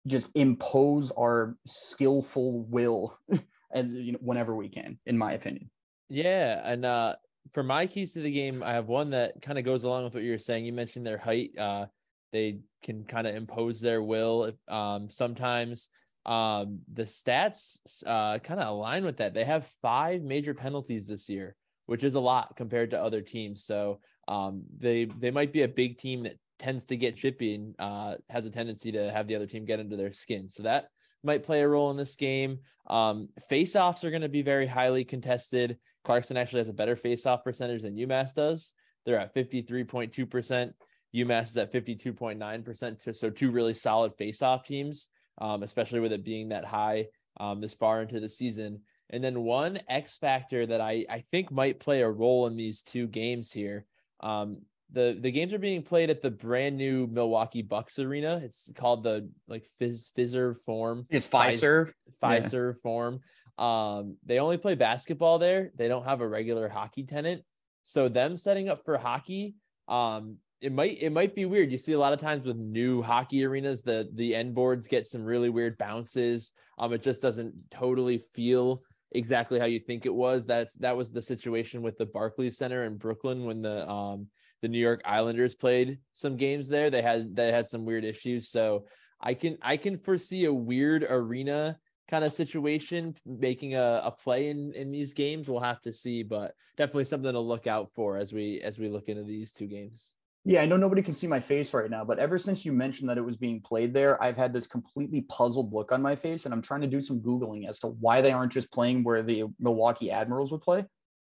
just 0.07 0.29
impose 0.35 1.11
our 1.17 1.57
skillful 1.65 2.63
will 2.65 3.17
and 3.73 3.95
you 4.05 4.13
know 4.13 4.19
whenever 4.21 4.55
we 4.55 4.69
can, 4.69 4.97
in 5.05 5.17
my 5.17 5.33
opinion. 5.33 5.69
Yeah. 6.09 6.61
And 6.63 6.85
uh 6.85 7.15
for 7.53 7.63
my 7.63 7.85
keys 7.85 8.13
to 8.13 8.21
the 8.21 8.31
game, 8.31 8.63
I 8.63 8.73
have 8.73 8.87
one 8.87 9.11
that 9.11 9.41
kind 9.41 9.59
of 9.59 9.65
goes 9.65 9.83
along 9.83 10.05
with 10.05 10.15
what 10.15 10.23
you're 10.23 10.39
saying. 10.39 10.65
You 10.65 10.73
mentioned 10.73 11.05
their 11.05 11.17
height. 11.17 11.51
Uh 11.57 11.85
they 12.31 12.59
can 12.83 13.05
kind 13.05 13.27
of 13.27 13.35
impose 13.35 13.79
their 13.79 14.03
will. 14.03 14.51
Um, 14.67 15.09
sometimes 15.09 15.89
um, 16.25 16.79
the 16.91 17.03
stats 17.03 17.79
uh, 18.05 18.39
kind 18.39 18.59
of 18.59 18.67
align 18.67 19.05
with 19.05 19.17
that. 19.17 19.33
They 19.33 19.45
have 19.45 19.67
five 19.81 20.21
major 20.21 20.53
penalties 20.53 21.07
this 21.07 21.29
year, 21.29 21.55
which 21.85 22.03
is 22.03 22.15
a 22.15 22.19
lot 22.19 22.57
compared 22.57 22.91
to 22.91 23.01
other 23.01 23.21
teams. 23.21 23.63
So 23.63 23.99
um, 24.27 24.63
they 24.77 25.05
they 25.05 25.31
might 25.31 25.53
be 25.53 25.61
a 25.61 25.67
big 25.67 25.97
team 25.97 26.23
that 26.23 26.35
tends 26.59 26.85
to 26.87 26.97
get 26.97 27.15
chippy 27.15 27.55
and 27.55 27.75
uh, 27.79 28.15
has 28.29 28.45
a 28.45 28.49
tendency 28.49 28.91
to 28.91 29.11
have 29.11 29.27
the 29.27 29.35
other 29.35 29.47
team 29.47 29.65
get 29.65 29.79
under 29.79 29.95
their 29.95 30.11
skin. 30.11 30.49
So 30.49 30.63
that 30.63 30.87
might 31.23 31.43
play 31.43 31.61
a 31.61 31.67
role 31.67 31.91
in 31.91 31.97
this 31.97 32.15
game. 32.15 32.59
Um, 32.87 33.29
face-offs 33.49 34.03
are 34.03 34.11
going 34.11 34.21
to 34.21 34.29
be 34.29 34.41
very 34.41 34.67
highly 34.67 35.05
contested. 35.05 35.77
Clarkson 36.05 36.37
actually 36.37 36.59
has 36.59 36.69
a 36.69 36.73
better 36.73 36.95
face-off 36.95 37.43
percentage 37.43 37.81
than 37.81 37.97
UMass 37.97 38.33
does. 38.33 38.73
They're 39.05 39.19
at 39.19 39.35
53.2%. 39.35 40.73
UMass 41.15 41.43
is 41.43 41.57
at 41.57 41.73
52.9%. 41.73 43.15
So 43.15 43.29
two 43.29 43.51
really 43.51 43.73
solid 43.73 44.13
face-off 44.15 44.63
teams, 44.65 45.09
um, 45.39 45.63
especially 45.63 45.99
with 45.99 46.13
it 46.13 46.23
being 46.23 46.49
that 46.49 46.65
high 46.65 47.07
um, 47.39 47.61
this 47.61 47.73
far 47.73 48.01
into 48.01 48.19
the 48.19 48.29
season. 48.29 48.81
And 49.09 49.23
then 49.23 49.41
one 49.41 49.79
X 49.87 50.17
factor 50.17 50.65
that 50.65 50.81
I, 50.81 51.05
I 51.09 51.19
think 51.19 51.51
might 51.51 51.79
play 51.79 52.01
a 52.01 52.09
role 52.09 52.47
in 52.47 52.57
these 52.57 52.81
two 52.81 53.07
games 53.07 53.51
here. 53.51 53.85
Um, 54.21 54.61
the 54.91 55.17
the 55.19 55.31
games 55.31 55.51
are 55.51 55.59
being 55.59 55.83
played 55.83 56.09
at 56.09 56.21
the 56.21 56.31
brand 56.31 56.77
new 56.77 57.07
Milwaukee 57.07 57.61
Bucks 57.61 57.99
arena. 57.99 58.39
It's 58.43 58.71
called 58.75 59.03
the 59.03 59.29
like 59.47 59.65
Fizz 59.79 60.11
Fiserv 60.17 60.57
Forum. 60.57 61.05
It's 61.09 61.27
Fiserv. 61.27 61.91
Fiserv 62.21 62.73
yeah. 62.73 62.81
Forum. 62.81 63.19
Um, 63.57 64.17
they 64.25 64.39
only 64.39 64.57
play 64.57 64.75
basketball 64.75 65.39
there. 65.39 65.71
They 65.75 65.87
don't 65.87 66.05
have 66.05 66.21
a 66.21 66.27
regular 66.27 66.69
hockey 66.69 67.03
tenant. 67.03 67.43
So 67.83 68.09
them 68.09 68.35
setting 68.37 68.69
up 68.69 68.83
for 68.83 68.97
hockey, 68.97 69.55
um, 69.87 70.37
it 70.61 70.71
might 70.71 70.97
it 71.01 71.11
might 71.11 71.35
be 71.35 71.45
weird. 71.45 71.71
You 71.71 71.77
see 71.77 71.93
a 71.93 71.99
lot 71.99 72.13
of 72.13 72.19
times 72.19 72.45
with 72.45 72.57
new 72.57 73.01
hockey 73.01 73.45
arenas, 73.45 73.83
the 73.83 74.09
the 74.13 74.33
end 74.33 74.55
boards 74.55 74.87
get 74.87 75.05
some 75.05 75.23
really 75.23 75.49
weird 75.49 75.77
bounces. 75.77 76.53
Um, 76.77 76.93
it 76.93 77.03
just 77.03 77.21
doesn't 77.21 77.53
totally 77.71 78.17
feel 78.17 78.79
exactly 79.11 79.59
how 79.59 79.65
you 79.65 79.79
think 79.79 80.05
it 80.05 80.13
was. 80.13 80.45
That's 80.45 80.73
that 80.77 80.97
was 80.97 81.11
the 81.11 81.21
situation 81.21 81.81
with 81.81 81.97
the 81.97 82.05
Barclays 82.05 82.57
Center 82.57 82.83
in 82.85 82.97
Brooklyn 82.97 83.45
when 83.45 83.61
the 83.61 83.87
um 83.87 84.27
the 84.61 84.67
New 84.67 84.79
York 84.79 85.01
Islanders 85.05 85.53
played 85.53 85.99
some 86.13 86.37
games 86.37 86.67
there. 86.67 86.89
They 86.89 87.01
had 87.01 87.35
they 87.35 87.51
had 87.51 87.67
some 87.67 87.85
weird 87.85 88.05
issues. 88.05 88.49
So 88.49 88.85
I 89.21 89.33
can 89.33 89.57
I 89.61 89.77
can 89.77 89.99
foresee 89.99 90.45
a 90.45 90.53
weird 90.53 91.05
arena 91.07 91.77
kind 92.07 92.23
of 92.23 92.33
situation 92.33 93.15
making 93.25 93.75
a, 93.75 94.01
a 94.03 94.11
play 94.11 94.49
in 94.49 94.73
in 94.73 94.91
these 94.91 95.13
games. 95.13 95.49
We'll 95.49 95.61
have 95.61 95.81
to 95.81 95.93
see, 95.93 96.23
but 96.23 96.53
definitely 96.77 97.05
something 97.05 97.31
to 97.31 97.39
look 97.39 97.67
out 97.67 97.91
for 97.93 98.17
as 98.17 98.33
we 98.33 98.61
as 98.61 98.77
we 98.77 98.89
look 98.89 99.09
into 99.09 99.23
these 99.23 99.53
two 99.53 99.67
games. 99.67 100.15
Yeah, 100.47 100.61
I 100.61 100.67
know 100.67 100.77
nobody 100.77 101.01
can 101.01 101.15
see 101.15 101.25
my 101.25 101.39
face 101.39 101.73
right 101.73 101.89
now, 101.89 102.05
but 102.05 102.19
ever 102.19 102.37
since 102.37 102.65
you 102.65 102.71
mentioned 102.71 103.09
that 103.09 103.17
it 103.17 103.25
was 103.25 103.35
being 103.35 103.61
played 103.61 103.95
there, 103.95 104.21
I've 104.21 104.37
had 104.37 104.53
this 104.53 104.67
completely 104.67 105.21
puzzled 105.21 105.73
look 105.73 105.91
on 105.91 106.03
my 106.03 106.15
face, 106.15 106.45
and 106.45 106.53
I'm 106.53 106.61
trying 106.61 106.81
to 106.81 106.87
do 106.87 107.01
some 107.01 107.19
googling 107.19 107.67
as 107.67 107.79
to 107.79 107.87
why 107.87 108.21
they 108.21 108.31
aren't 108.31 108.53
just 108.53 108.71
playing 108.71 109.03
where 109.03 109.23
the 109.23 109.45
Milwaukee 109.59 110.11
Admirals 110.11 110.51
would 110.51 110.61
play. 110.61 110.85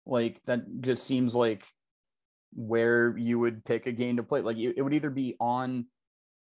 Like 0.06 0.42
that 0.46 0.82
just 0.82 1.06
seems 1.06 1.34
like 1.34 1.66
where 2.54 3.16
you 3.18 3.40
would 3.40 3.64
pick 3.64 3.88
a 3.88 3.94
game 3.94 4.18
to 4.18 4.24
play. 4.24 4.42
Like 4.42 4.58
it 4.58 4.82
would 4.82 4.94
either 4.94 5.10
be 5.10 5.38
on 5.40 5.86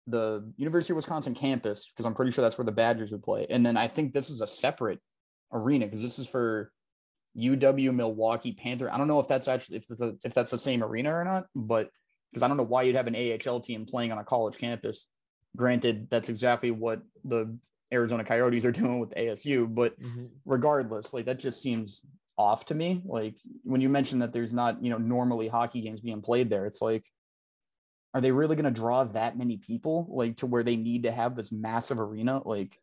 the 0.06 0.52
University 0.56 0.92
of 0.92 0.96
Wisconsin 0.96 1.34
campus 1.34 1.90
because 1.90 2.06
I'm 2.06 2.14
pretty 2.14 2.32
sure 2.32 2.42
that's 2.42 2.58
where 2.58 2.64
the 2.64 2.72
Badgers 2.72 3.12
would 3.12 3.22
play, 3.22 3.46
and 3.48 3.64
then 3.64 3.76
I 3.76 3.88
think 3.88 4.12
this 4.12 4.30
is 4.30 4.40
a 4.40 4.46
separate 4.46 5.00
arena 5.52 5.86
because 5.86 6.02
this 6.02 6.18
is 6.18 6.26
for 6.26 6.72
UW 7.36 7.94
Milwaukee 7.94 8.52
Panther. 8.52 8.92
I 8.92 8.98
don't 8.98 9.08
know 9.08 9.20
if 9.20 9.28
that's 9.28 9.48
actually 9.48 9.78
if, 9.88 10.00
a, 10.00 10.14
if 10.24 10.34
that's 10.34 10.50
the 10.50 10.58
same 10.58 10.82
arena 10.82 11.14
or 11.14 11.24
not, 11.24 11.46
but 11.54 11.90
because 12.30 12.42
I 12.42 12.48
don't 12.48 12.56
know 12.56 12.62
why 12.62 12.82
you'd 12.82 12.96
have 12.96 13.06
an 13.06 13.16
AHL 13.16 13.60
team 13.60 13.86
playing 13.86 14.12
on 14.12 14.18
a 14.18 14.24
college 14.24 14.58
campus. 14.58 15.06
Granted, 15.54 16.08
that's 16.10 16.30
exactly 16.30 16.70
what 16.70 17.02
the 17.24 17.56
Arizona 17.92 18.24
Coyotes 18.24 18.64
are 18.64 18.72
doing 18.72 19.00
with 19.00 19.14
ASU, 19.14 19.72
but 19.72 20.00
mm-hmm. 20.00 20.26
regardless, 20.44 21.12
like 21.12 21.26
that 21.26 21.38
just 21.38 21.60
seems 21.60 22.00
off 22.38 22.64
to 22.66 22.74
me. 22.74 23.02
Like 23.04 23.36
when 23.62 23.80
you 23.80 23.88
mentioned 23.88 24.22
that 24.22 24.32
there's 24.32 24.52
not, 24.52 24.82
you 24.82 24.90
know, 24.90 24.98
normally 24.98 25.48
hockey 25.48 25.82
games 25.82 26.00
being 26.00 26.22
played 26.22 26.48
there, 26.48 26.66
it's 26.66 26.80
like, 26.80 27.04
are 28.14 28.20
they 28.20 28.32
really 28.32 28.56
going 28.56 28.64
to 28.64 28.70
draw 28.70 29.04
that 29.04 29.38
many 29.38 29.56
people 29.56 30.06
like 30.10 30.36
to 30.38 30.46
where 30.46 30.62
they 30.62 30.76
need 30.76 31.04
to 31.04 31.12
have 31.12 31.34
this 31.34 31.50
massive 31.50 31.98
arena? 31.98 32.42
Like 32.44 32.78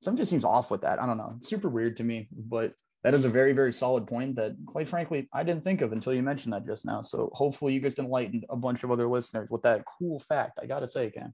something 0.00 0.18
just 0.18 0.30
seems 0.30 0.44
off 0.44 0.70
with 0.70 0.82
that. 0.82 1.00
I 1.00 1.06
don't 1.06 1.18
know. 1.18 1.36
Super 1.42 1.68
weird 1.68 1.96
to 1.96 2.04
me, 2.04 2.28
but 2.32 2.74
that 3.02 3.14
is 3.14 3.24
a 3.24 3.30
very, 3.30 3.52
very 3.52 3.72
solid 3.72 4.06
point 4.06 4.36
that, 4.36 4.54
quite 4.66 4.88
frankly, 4.88 5.28
I 5.32 5.42
didn't 5.42 5.64
think 5.64 5.80
of 5.80 5.92
until 5.92 6.12
you 6.12 6.22
mentioned 6.22 6.52
that 6.52 6.66
just 6.66 6.84
now. 6.84 7.02
So 7.02 7.30
hopefully 7.32 7.72
you 7.72 7.80
guys 7.80 7.98
enlightened 7.98 8.44
a 8.50 8.56
bunch 8.56 8.84
of 8.84 8.90
other 8.90 9.08
listeners 9.08 9.48
with 9.50 9.62
that 9.62 9.84
cool 9.98 10.20
fact. 10.20 10.58
I 10.62 10.66
gotta 10.66 10.86
say, 10.86 11.10
Ken. 11.10 11.32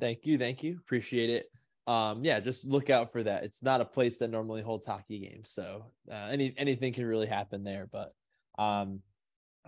Thank 0.00 0.24
you, 0.24 0.38
thank 0.38 0.62
you, 0.62 0.78
appreciate 0.78 1.28
it. 1.28 1.50
Um, 1.86 2.24
yeah, 2.24 2.40
just 2.40 2.66
look 2.66 2.88
out 2.88 3.12
for 3.12 3.22
that. 3.22 3.44
It's 3.44 3.62
not 3.62 3.80
a 3.80 3.84
place 3.84 4.18
that 4.18 4.30
normally 4.30 4.62
holds 4.62 4.86
hockey 4.86 5.18
games, 5.18 5.50
so 5.50 5.86
uh, 6.10 6.28
any 6.30 6.54
anything 6.56 6.92
can 6.92 7.04
really 7.04 7.26
happen 7.26 7.64
there. 7.64 7.88
But 7.90 8.14
um, 8.58 9.02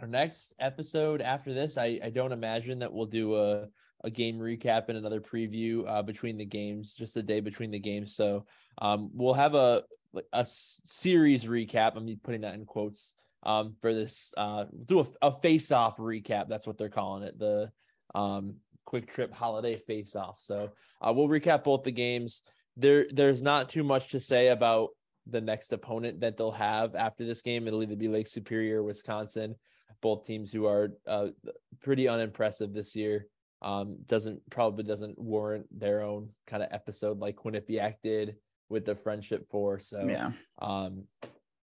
our 0.01 0.07
next 0.07 0.55
episode 0.59 1.21
after 1.21 1.53
this, 1.53 1.79
I 1.79 2.01
I 2.03 2.11
don't 2.11 2.33
imagine 2.33 2.81
that 2.81 2.93
we'll 2.93 3.07
do 3.07 3.37
a 3.37 3.69
a 4.05 4.11
game 4.11 4.39
recap 4.39 4.89
and 4.89 4.99
another 4.99 5.21
preview 5.21 5.89
uh, 5.89 6.03
between 6.03 6.37
the 6.37 6.45
games, 6.45 6.95
just 6.95 7.17
a 7.17 7.23
day 7.23 7.41
between 7.41 7.71
the 7.71 7.79
games. 7.79 8.17
So 8.17 8.47
um, 8.79 9.11
we'll 9.13 9.35
have 9.35 9.55
a 9.55 9.85
a 10.33 10.45
series 10.45 11.45
recap. 11.45 11.97
I'm 11.97 12.21
putting 12.23 12.43
that 12.43 12.55
in 12.55 12.67
quotes 12.67 13.15
um, 13.43 13.77
for 13.81 13.95
this. 13.95 14.35
Uh, 14.37 14.67
do 14.87 15.01
a, 15.01 15.07
a 15.23 15.31
face 15.31 15.73
off 15.73 15.97
recap. 15.97 16.49
That's 16.49 16.67
what 16.67 16.79
they're 16.79 16.89
calling 16.89 17.23
it. 17.23 17.39
The 17.39 17.71
um, 18.15 18.57
Kwik 18.85 19.09
Trip 19.09 19.33
holiday 19.33 19.77
face 19.77 20.17
off. 20.17 20.41
So 20.41 20.73
uh, 21.01 21.13
we'll 21.15 21.29
recap 21.29 21.65
both 21.65 21.85
the 21.85 21.93
games. 21.93 22.43
There, 22.77 23.07
there's 23.11 23.43
not 23.43 23.69
too 23.69 23.85
much 23.85 24.09
to 24.09 24.21
say 24.21 24.49
about 24.49 24.91
the 25.27 25.41
next 25.41 25.73
opponent 25.73 26.21
that 26.21 26.37
they'll 26.37 26.51
have 26.51 26.95
after 26.95 27.25
this 27.25 27.43
game. 27.43 27.67
It'll 27.67 27.83
either 27.83 27.97
be 27.97 28.09
Lake 28.09 28.27
Superior, 28.27 28.83
Wisconsin, 28.83 29.55
both 30.01 30.27
teams 30.27 30.53
who 30.53 30.67
are 30.67 30.93
uh, 31.07 31.29
pretty 31.83 32.09
unimpressive 32.09 32.73
this 32.73 32.95
year. 32.97 33.27
Um, 33.63 33.99
doesn't 34.07 34.49
probably 34.51 34.83
doesn't 34.85 35.19
warrant 35.19 35.67
their 35.79 36.03
own 36.03 36.31
kind 36.49 36.65
of 36.65 36.69
episode 36.73 37.21
like 37.21 37.37
Quinnipiac 37.37 37.95
did 38.03 38.37
with 38.69 38.85
the 38.85 38.97
friendship 38.97 39.49
four. 39.49 39.79
So 39.79 40.05
yeah, 40.09 40.33
um, 40.61 41.05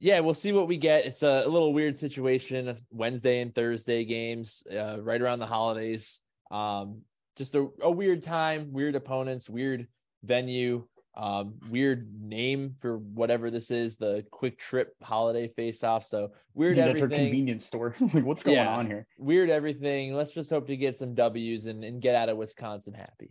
yeah, 0.01 0.21
we'll 0.21 0.35
see 0.35 0.53
what 0.53 0.69
we 0.69 0.79
get. 0.79 1.05
It's 1.05 1.23
a, 1.23 1.43
a 1.45 1.49
little 1.49 1.75
weird 1.75 1.97
situation. 1.97 2.79
Wednesday 2.91 3.41
and 3.41 3.55
Thursday 3.55 4.05
games, 4.05 4.65
uh, 4.73 5.03
right 5.03 5.21
around 5.21 5.41
the 5.41 5.47
holidays. 5.47 6.23
Um, 6.51 7.03
just 7.37 7.55
a, 7.55 7.69
a 7.83 7.91
weird 7.91 8.23
time, 8.23 8.73
weird 8.73 8.95
opponents, 8.95 9.49
weird 9.51 9.87
venue, 10.23 10.87
um, 11.15 11.55
weird 11.69 12.09
name 12.23 12.75
for 12.79 12.99
whatever 12.99 13.51
this 13.51 13.71
is, 13.71 13.97
the 13.99 14.25
Kwik 14.31 14.59
Trip 14.59 14.95
holiday 15.03 15.49
face 15.49 15.85
off. 15.85 16.07
So 16.07 16.33
weird 16.55 16.77
yeah, 16.79 16.87
everything. 16.87 17.11
Convenience 17.11 17.67
store. 17.67 17.95
like 18.15 18.25
what's 18.25 18.43
going 18.43 18.57
yeah, 18.57 18.75
on 18.75 18.87
here? 18.87 19.07
Weird 19.19 19.51
everything. 19.51 20.15
Let's 20.15 20.33
just 20.33 20.51
hope 20.51 20.67
to 20.69 20.77
get 20.77 20.97
some 20.97 21.15
W's 21.15 21.67
and, 21.67 21.85
and 21.85 22.01
get 22.01 22.15
out 22.15 22.29
of 22.29 22.39
Wisconsin 22.39 22.95
happy. 22.95 23.31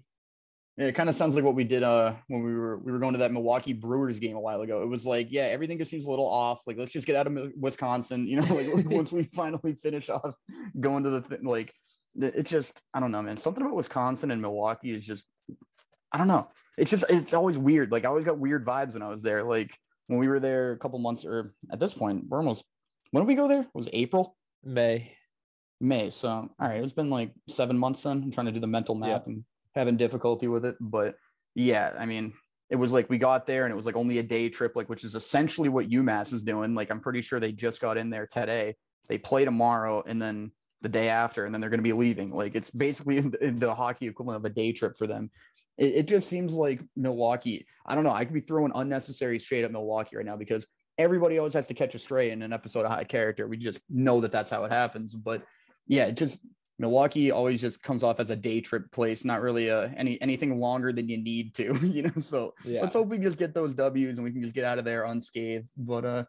Yeah, 0.78 0.86
it 0.86 0.96
kind 0.96 1.10
of 1.10 1.16
sounds 1.16 1.36
like 1.36 1.44
what 1.44 1.56
we 1.56 1.64
did 1.64 1.84
uh 1.84 2.14
when 2.28 2.44
we 2.44 2.54
were 2.54 2.78
we 2.78 2.92
were 2.92 3.00
going 3.00 3.14
to 3.14 3.20
that 3.20 3.34
Milwaukee 3.34 3.74
Brewers 3.74 4.20
game 4.20 4.36
a 4.36 4.40
while 4.40 4.62
ago. 4.62 4.84
It 4.84 4.88
was 4.88 5.06
like, 5.06 5.28
yeah, 5.32 5.44
everything 5.44 5.78
just 5.78 5.92
seems 5.92 6.06
a 6.06 6.10
little 6.10 6.30
off. 6.30 6.62
Like, 6.66 6.78
let's 6.78 6.92
just 6.92 7.08
get 7.08 7.16
out 7.16 7.28
of 7.28 7.38
Wisconsin. 7.58 8.28
You 8.28 8.42
know, 8.42 8.56
like 8.56 8.86
once 8.90 9.12
we 9.12 9.24
finally 9.34 9.74
finish 9.82 10.10
off 10.10 10.36
going 10.80 11.04
to 11.04 11.10
the 11.10 11.22
th- 11.22 11.42
like, 11.44 11.74
it's 12.16 12.50
just 12.50 12.82
I 12.94 13.00
don't 13.00 13.12
know, 13.12 13.22
man. 13.22 13.38
Something 13.38 13.64
about 13.64 13.76
Wisconsin 13.76 14.32
and 14.32 14.42
Milwaukee 14.42 14.92
is 14.92 15.06
just 15.06 15.26
I 16.12 16.18
don't 16.18 16.28
know. 16.28 16.48
It's 16.78 16.92
just 16.92 17.06
it's 17.10 17.34
always 17.34 17.58
weird. 17.58 17.92
Like 17.92 18.06
I 18.06 18.10
always 18.10 18.26
got 18.26 18.40
weird 18.40 18.66
vibes 18.66 18.94
when 18.94 19.02
I 19.02 19.10
was 19.10 19.22
there. 19.22 19.44
Like 19.44 19.78
when 20.08 20.20
we 20.20 20.28
were 20.28 20.40
there 20.40 20.74
a 20.74 20.78
couple 20.78 21.00
months 21.00 21.26
or 21.26 21.54
at 21.72 21.80
this 21.80 21.94
point, 21.94 22.26
we're 22.28 22.40
almost 22.40 22.64
when 23.12 23.24
did 23.24 23.28
we 23.28 23.36
go 23.36 23.48
there? 23.48 23.62
It 23.62 23.68
was 23.74 23.90
April? 23.94 24.36
May. 24.64 25.16
May. 25.80 26.10
So 26.10 26.30
all 26.30 26.52
right, 26.60 26.84
it's 26.84 26.94
been 26.94 27.10
like 27.10 27.34
seven 27.48 27.78
months 27.78 28.04
then. 28.04 28.22
I'm 28.24 28.32
trying 28.32 28.48
to 28.48 28.52
do 28.52 28.60
the 28.60 28.68
mental 28.68 28.96
math. 28.96 29.24
Yeah. 29.26 29.34
and 29.34 29.44
having 29.76 29.98
difficulty 29.98 30.48
with 30.48 30.66
it. 30.66 30.76
But 30.80 31.16
yeah, 31.56 31.94
I 31.98 32.06
mean, 32.06 32.34
it 32.70 32.76
was 32.76 32.92
like 32.92 33.10
we 33.10 33.18
got 33.18 33.48
there 33.48 33.66
and 33.66 33.72
it 33.72 33.76
was 33.76 33.86
like 33.86 33.96
only 33.96 34.18
a 34.20 34.24
day 34.24 34.50
trip, 34.50 34.76
like 34.76 34.90
which 34.90 35.04
is 35.04 35.16
essentially 35.16 35.70
what 35.70 35.90
UMass 35.90 36.34
is 36.34 36.44
doing. 36.44 36.76
Like 36.76 36.90
I'm 36.92 37.02
pretty 37.02 37.22
sure 37.22 37.40
they 37.40 37.52
just 37.52 37.82
got 37.82 37.98
in 37.98 38.10
there 38.10 38.28
today. 38.28 38.76
They 39.08 39.18
play 39.18 39.44
tomorrow 39.46 40.04
and 40.08 40.22
then 40.22 40.52
the 40.82 40.90
day 40.90 41.10
after, 41.10 41.46
and 41.46 41.54
then 41.54 41.62
they're 41.62 41.70
going 41.70 41.80
to 41.80 41.84
be 41.84 41.94
leaving. 41.94 42.32
Like 42.32 42.56
it's 42.56 42.70
basically 42.70 43.20
the 43.42 43.74
hockey 43.76 44.08
equivalent 44.08 44.38
of 44.38 44.46
a 44.46 44.54
day 44.54 44.72
trip 44.72 44.98
for 44.98 45.08
them. 45.08 45.30
It, 45.78 45.94
it 45.96 46.08
just 46.08 46.28
seems 46.28 46.54
like 46.54 46.82
Milwaukee. 46.96 47.66
I 47.86 47.96
don't 47.96 48.04
know. 48.04 48.14
I 48.14 48.26
could 48.26 48.34
be 48.34 48.42
throwing 48.42 48.72
unnecessary 48.76 49.40
shade 49.40 49.64
at 49.64 49.72
Milwaukee 49.72 50.18
right 50.18 50.26
now 50.26 50.38
because 50.38 50.68
everybody 50.98 51.38
always 51.38 51.54
has 51.54 51.68
to 51.68 51.74
catch 51.74 51.96
a 51.96 52.00
stray 52.00 52.32
in 52.32 52.42
an 52.42 52.54
episode 52.54 52.86
of 52.86 52.92
High 52.92 53.04
Character. 53.04 53.48
We 53.48 53.58
just 53.58 53.82
know 53.90 54.22
that 54.22 54.32
that's 54.32 54.50
how 54.50 54.64
it 54.66 54.72
happens. 54.72 55.16
But 55.16 55.44
yeah, 55.88 56.06
it 56.06 56.18
just 56.18 56.40
Milwaukee 56.80 57.32
always 57.32 57.62
just 57.62 57.84
comes 57.84 58.02
off 58.02 58.20
as 58.20 58.32
a 58.32 58.36
day 58.36 58.60
trip 58.60 58.92
place, 58.92 59.24
not 59.24 59.42
really 59.42 59.68
a, 59.68 59.94
any 59.96 60.20
anything 60.22 60.60
longer 60.60 60.92
than 60.92 61.08
you 61.08 61.18
need 61.18 61.54
to, 61.56 61.78
you 61.84 62.04
know. 62.04 62.12
So 62.20 62.54
yeah. 62.66 62.82
let's 62.82 62.94
hope 62.94 63.08
we 63.08 63.20
just 63.20 63.38
get 63.38 63.54
those 63.54 63.74
W's 63.76 64.18
and 64.18 64.26
we 64.26 64.32
can 64.32 64.42
just 64.42 64.56
get 64.56 64.66
out 64.66 64.80
of 64.80 64.86
there 64.86 65.04
unscathed. 65.04 65.70
But 65.78 66.06
uh, 66.06 66.24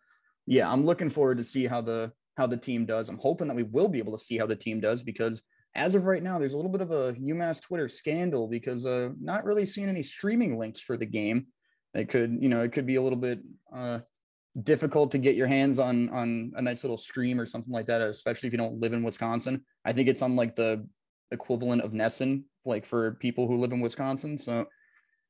yeah, 0.47 0.71
I'm 0.71 0.85
looking 0.85 1.11
forward 1.11 1.39
to 1.39 1.45
see 1.45 1.67
how 1.67 1.81
the 1.81 2.13
how 2.37 2.47
the 2.47 2.57
team 2.57 2.87
does. 2.87 3.09
I'm 3.09 3.19
hoping 3.19 3.49
that 3.49 3.57
we 3.57 3.63
will 3.63 3.89
be 3.89 3.99
able 3.99 4.17
to 4.17 4.23
see 4.23 4.39
how 4.39 4.47
the 4.47 4.57
team 4.57 4.81
does 4.81 5.03
because 5.03 5.43
as 5.75 5.95
of 5.95 6.05
right 6.05 6.23
now, 6.23 6.39
there's 6.39 6.53
a 6.53 6.57
little 6.57 6.71
bit 6.71 6.81
of 6.81 6.91
a 6.91 7.15
UMass 7.15 7.61
Twitter 7.61 7.89
scandal 7.89 8.47
because 8.47 8.85
uh, 8.85 9.11
not 9.21 9.45
really 9.45 9.65
seeing 9.65 9.89
any 9.89 10.03
streaming 10.03 10.59
links 10.59 10.81
for 10.81 10.97
the 10.97 11.07
game. 11.07 11.47
It 11.95 12.09
could, 12.09 12.39
you 12.41 12.49
know, 12.49 12.63
it 12.63 12.73
could 12.73 12.87
be 12.87 12.97
a 12.97 13.03
little 13.03 13.19
bit 13.19 13.41
uh, 13.75 14.01
difficult 14.63 15.13
to 15.13 15.19
get 15.19 15.35
your 15.35 15.47
hands 15.47 15.79
on 15.79 16.11
on 16.11 16.53
a 16.57 16.63
nice 16.63 16.85
little 16.85 16.99
stream 16.99 17.41
or 17.41 17.47
something 17.47 17.73
like 17.73 17.87
that, 17.87 18.03
especially 18.03 18.49
if 18.49 18.53
you 18.53 18.59
don't 18.59 18.81
live 18.81 18.93
in 18.93 19.03
Wisconsin. 19.03 19.65
I 19.85 19.93
think 19.93 20.09
it's 20.09 20.23
on 20.23 20.37
like 20.37 20.57
the 20.57 20.87
equivalent 21.31 21.83
of 21.83 21.93
NESN, 21.93 22.45
like 22.65 22.85
for 22.85 23.13
people 23.15 23.47
who 23.47 23.57
live 23.57 23.73
in 23.73 23.81
Wisconsin. 23.81 24.37
So 24.37 24.67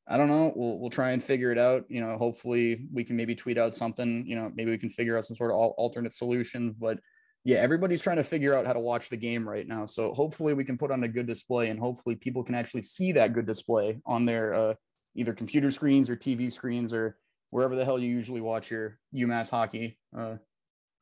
I 0.08 0.16
don't 0.16 0.28
know. 0.28 0.52
We'll 0.56 0.78
we'll 0.78 0.90
try 0.90 1.12
and 1.12 1.22
figure 1.22 1.52
it 1.52 1.58
out. 1.58 1.84
You 1.88 2.00
know, 2.00 2.18
hopefully 2.18 2.86
we 2.92 3.04
can 3.04 3.16
maybe 3.16 3.34
tweet 3.34 3.58
out 3.58 3.74
something. 3.74 4.26
You 4.26 4.36
know, 4.36 4.50
maybe 4.54 4.70
we 4.70 4.78
can 4.78 4.90
figure 4.90 5.16
out 5.16 5.24
some 5.24 5.36
sort 5.36 5.52
of 5.52 5.56
alternate 5.56 6.12
solution. 6.12 6.74
But 6.78 6.98
yeah, 7.44 7.58
everybody's 7.58 8.02
trying 8.02 8.16
to 8.16 8.24
figure 8.24 8.54
out 8.54 8.66
how 8.66 8.72
to 8.72 8.80
watch 8.80 9.08
the 9.08 9.16
game 9.16 9.48
right 9.48 9.66
now. 9.66 9.86
So 9.86 10.12
hopefully 10.12 10.54
we 10.54 10.64
can 10.64 10.78
put 10.78 10.90
on 10.90 11.04
a 11.04 11.08
good 11.08 11.26
display, 11.26 11.70
and 11.70 11.78
hopefully 11.78 12.16
people 12.16 12.42
can 12.42 12.54
actually 12.54 12.82
see 12.82 13.12
that 13.12 13.32
good 13.32 13.46
display 13.46 14.00
on 14.06 14.26
their 14.26 14.54
uh, 14.54 14.74
either 15.14 15.32
computer 15.32 15.70
screens 15.70 16.10
or 16.10 16.16
TV 16.16 16.52
screens 16.52 16.92
or 16.92 17.16
wherever 17.50 17.76
the 17.76 17.84
hell 17.84 17.98
you 17.98 18.08
usually 18.08 18.40
watch 18.40 18.70
your 18.70 18.98
UMass 19.14 19.50
hockey 19.50 19.98
uh, 20.16 20.36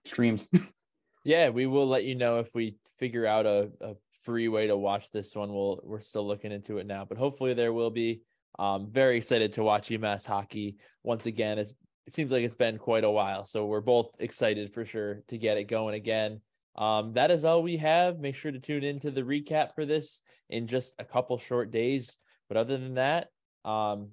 streams. 0.05 0.49
yeah, 1.25 1.49
we 1.49 1.67
will 1.67 1.87
let 1.87 2.05
you 2.05 2.15
know 2.15 2.39
if 2.39 2.55
we 2.55 2.77
figure 2.99 3.27
out 3.27 3.47
a, 3.47 3.71
a 3.81 3.95
free 4.25 4.49
way 4.49 4.67
to 4.67 4.77
watch 4.77 5.11
this 5.11 5.35
one. 5.35 5.53
We'll 5.53 5.81
we're 5.85 6.01
still 6.01 6.27
looking 6.27 6.53
into 6.53 6.79
it 6.79 6.87
now, 6.87 7.05
but 7.05 7.19
hopefully 7.19 7.55
there 7.55 7.73
will 7.73 7.91
be. 7.91 8.23
Um, 8.59 8.89
very 8.91 9.17
excited 9.17 9.55
to 9.55 9.63
watch 9.63 9.89
UMass 9.89 10.25
hockey 10.25 10.77
once 11.03 11.27
again. 11.27 11.59
It's 11.59 11.75
it 12.07 12.13
seems 12.13 12.33
like 12.33 12.43
it's 12.43 12.55
been 12.55 12.79
quite 12.79 13.05
a 13.05 13.11
while, 13.11 13.45
so 13.45 13.67
we're 13.67 13.81
both 13.81 14.11
excited 14.19 14.75
for 14.75 14.85
sure 14.85 15.23
to 15.29 15.39
get 15.39 15.59
it 15.59 15.65
going 15.65 15.95
again. 15.95 16.41
Um, 16.77 17.13
that 17.13 17.31
is 17.31 17.45
all 17.45 17.63
we 17.63 17.77
have. 17.77 18.19
Make 18.19 18.35
sure 18.35 18.51
to 18.51 18.59
tune 18.59 18.85
into 18.85 19.11
the 19.11 19.23
recap 19.23 19.75
for 19.75 19.85
this 19.85 20.21
in 20.49 20.67
just 20.67 20.97
a 20.99 21.05
couple 21.05 21.39
short 21.39 21.71
days. 21.71 22.19
But 22.49 22.57
other 22.57 22.79
than 22.79 22.95
that, 22.95 23.29
um, 23.65 24.11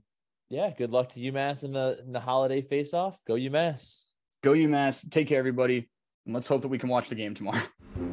yeah, 0.50 0.71
good 0.78 0.91
luck 0.91 1.10
to 1.10 1.19
UMass 1.19 1.63
in 1.63 1.73
the 1.73 2.00
in 2.06 2.12
the 2.12 2.19
holiday 2.19 2.62
face 2.62 2.93
off. 2.93 3.19
Go 3.28 3.34
UMass. 3.34 4.08
Go 4.43 4.52
UMass. 4.52 5.10
Take 5.10 5.28
care, 5.28 5.39
everybody. 5.39 5.89
And 6.26 6.36
let's 6.36 6.47
hope 6.47 6.62
that 6.62 6.67
we 6.67 6.78
can 6.78 6.89
watch 6.89 7.10
the 7.10 7.15
game 7.15 7.34
tomorrow. 7.34 7.62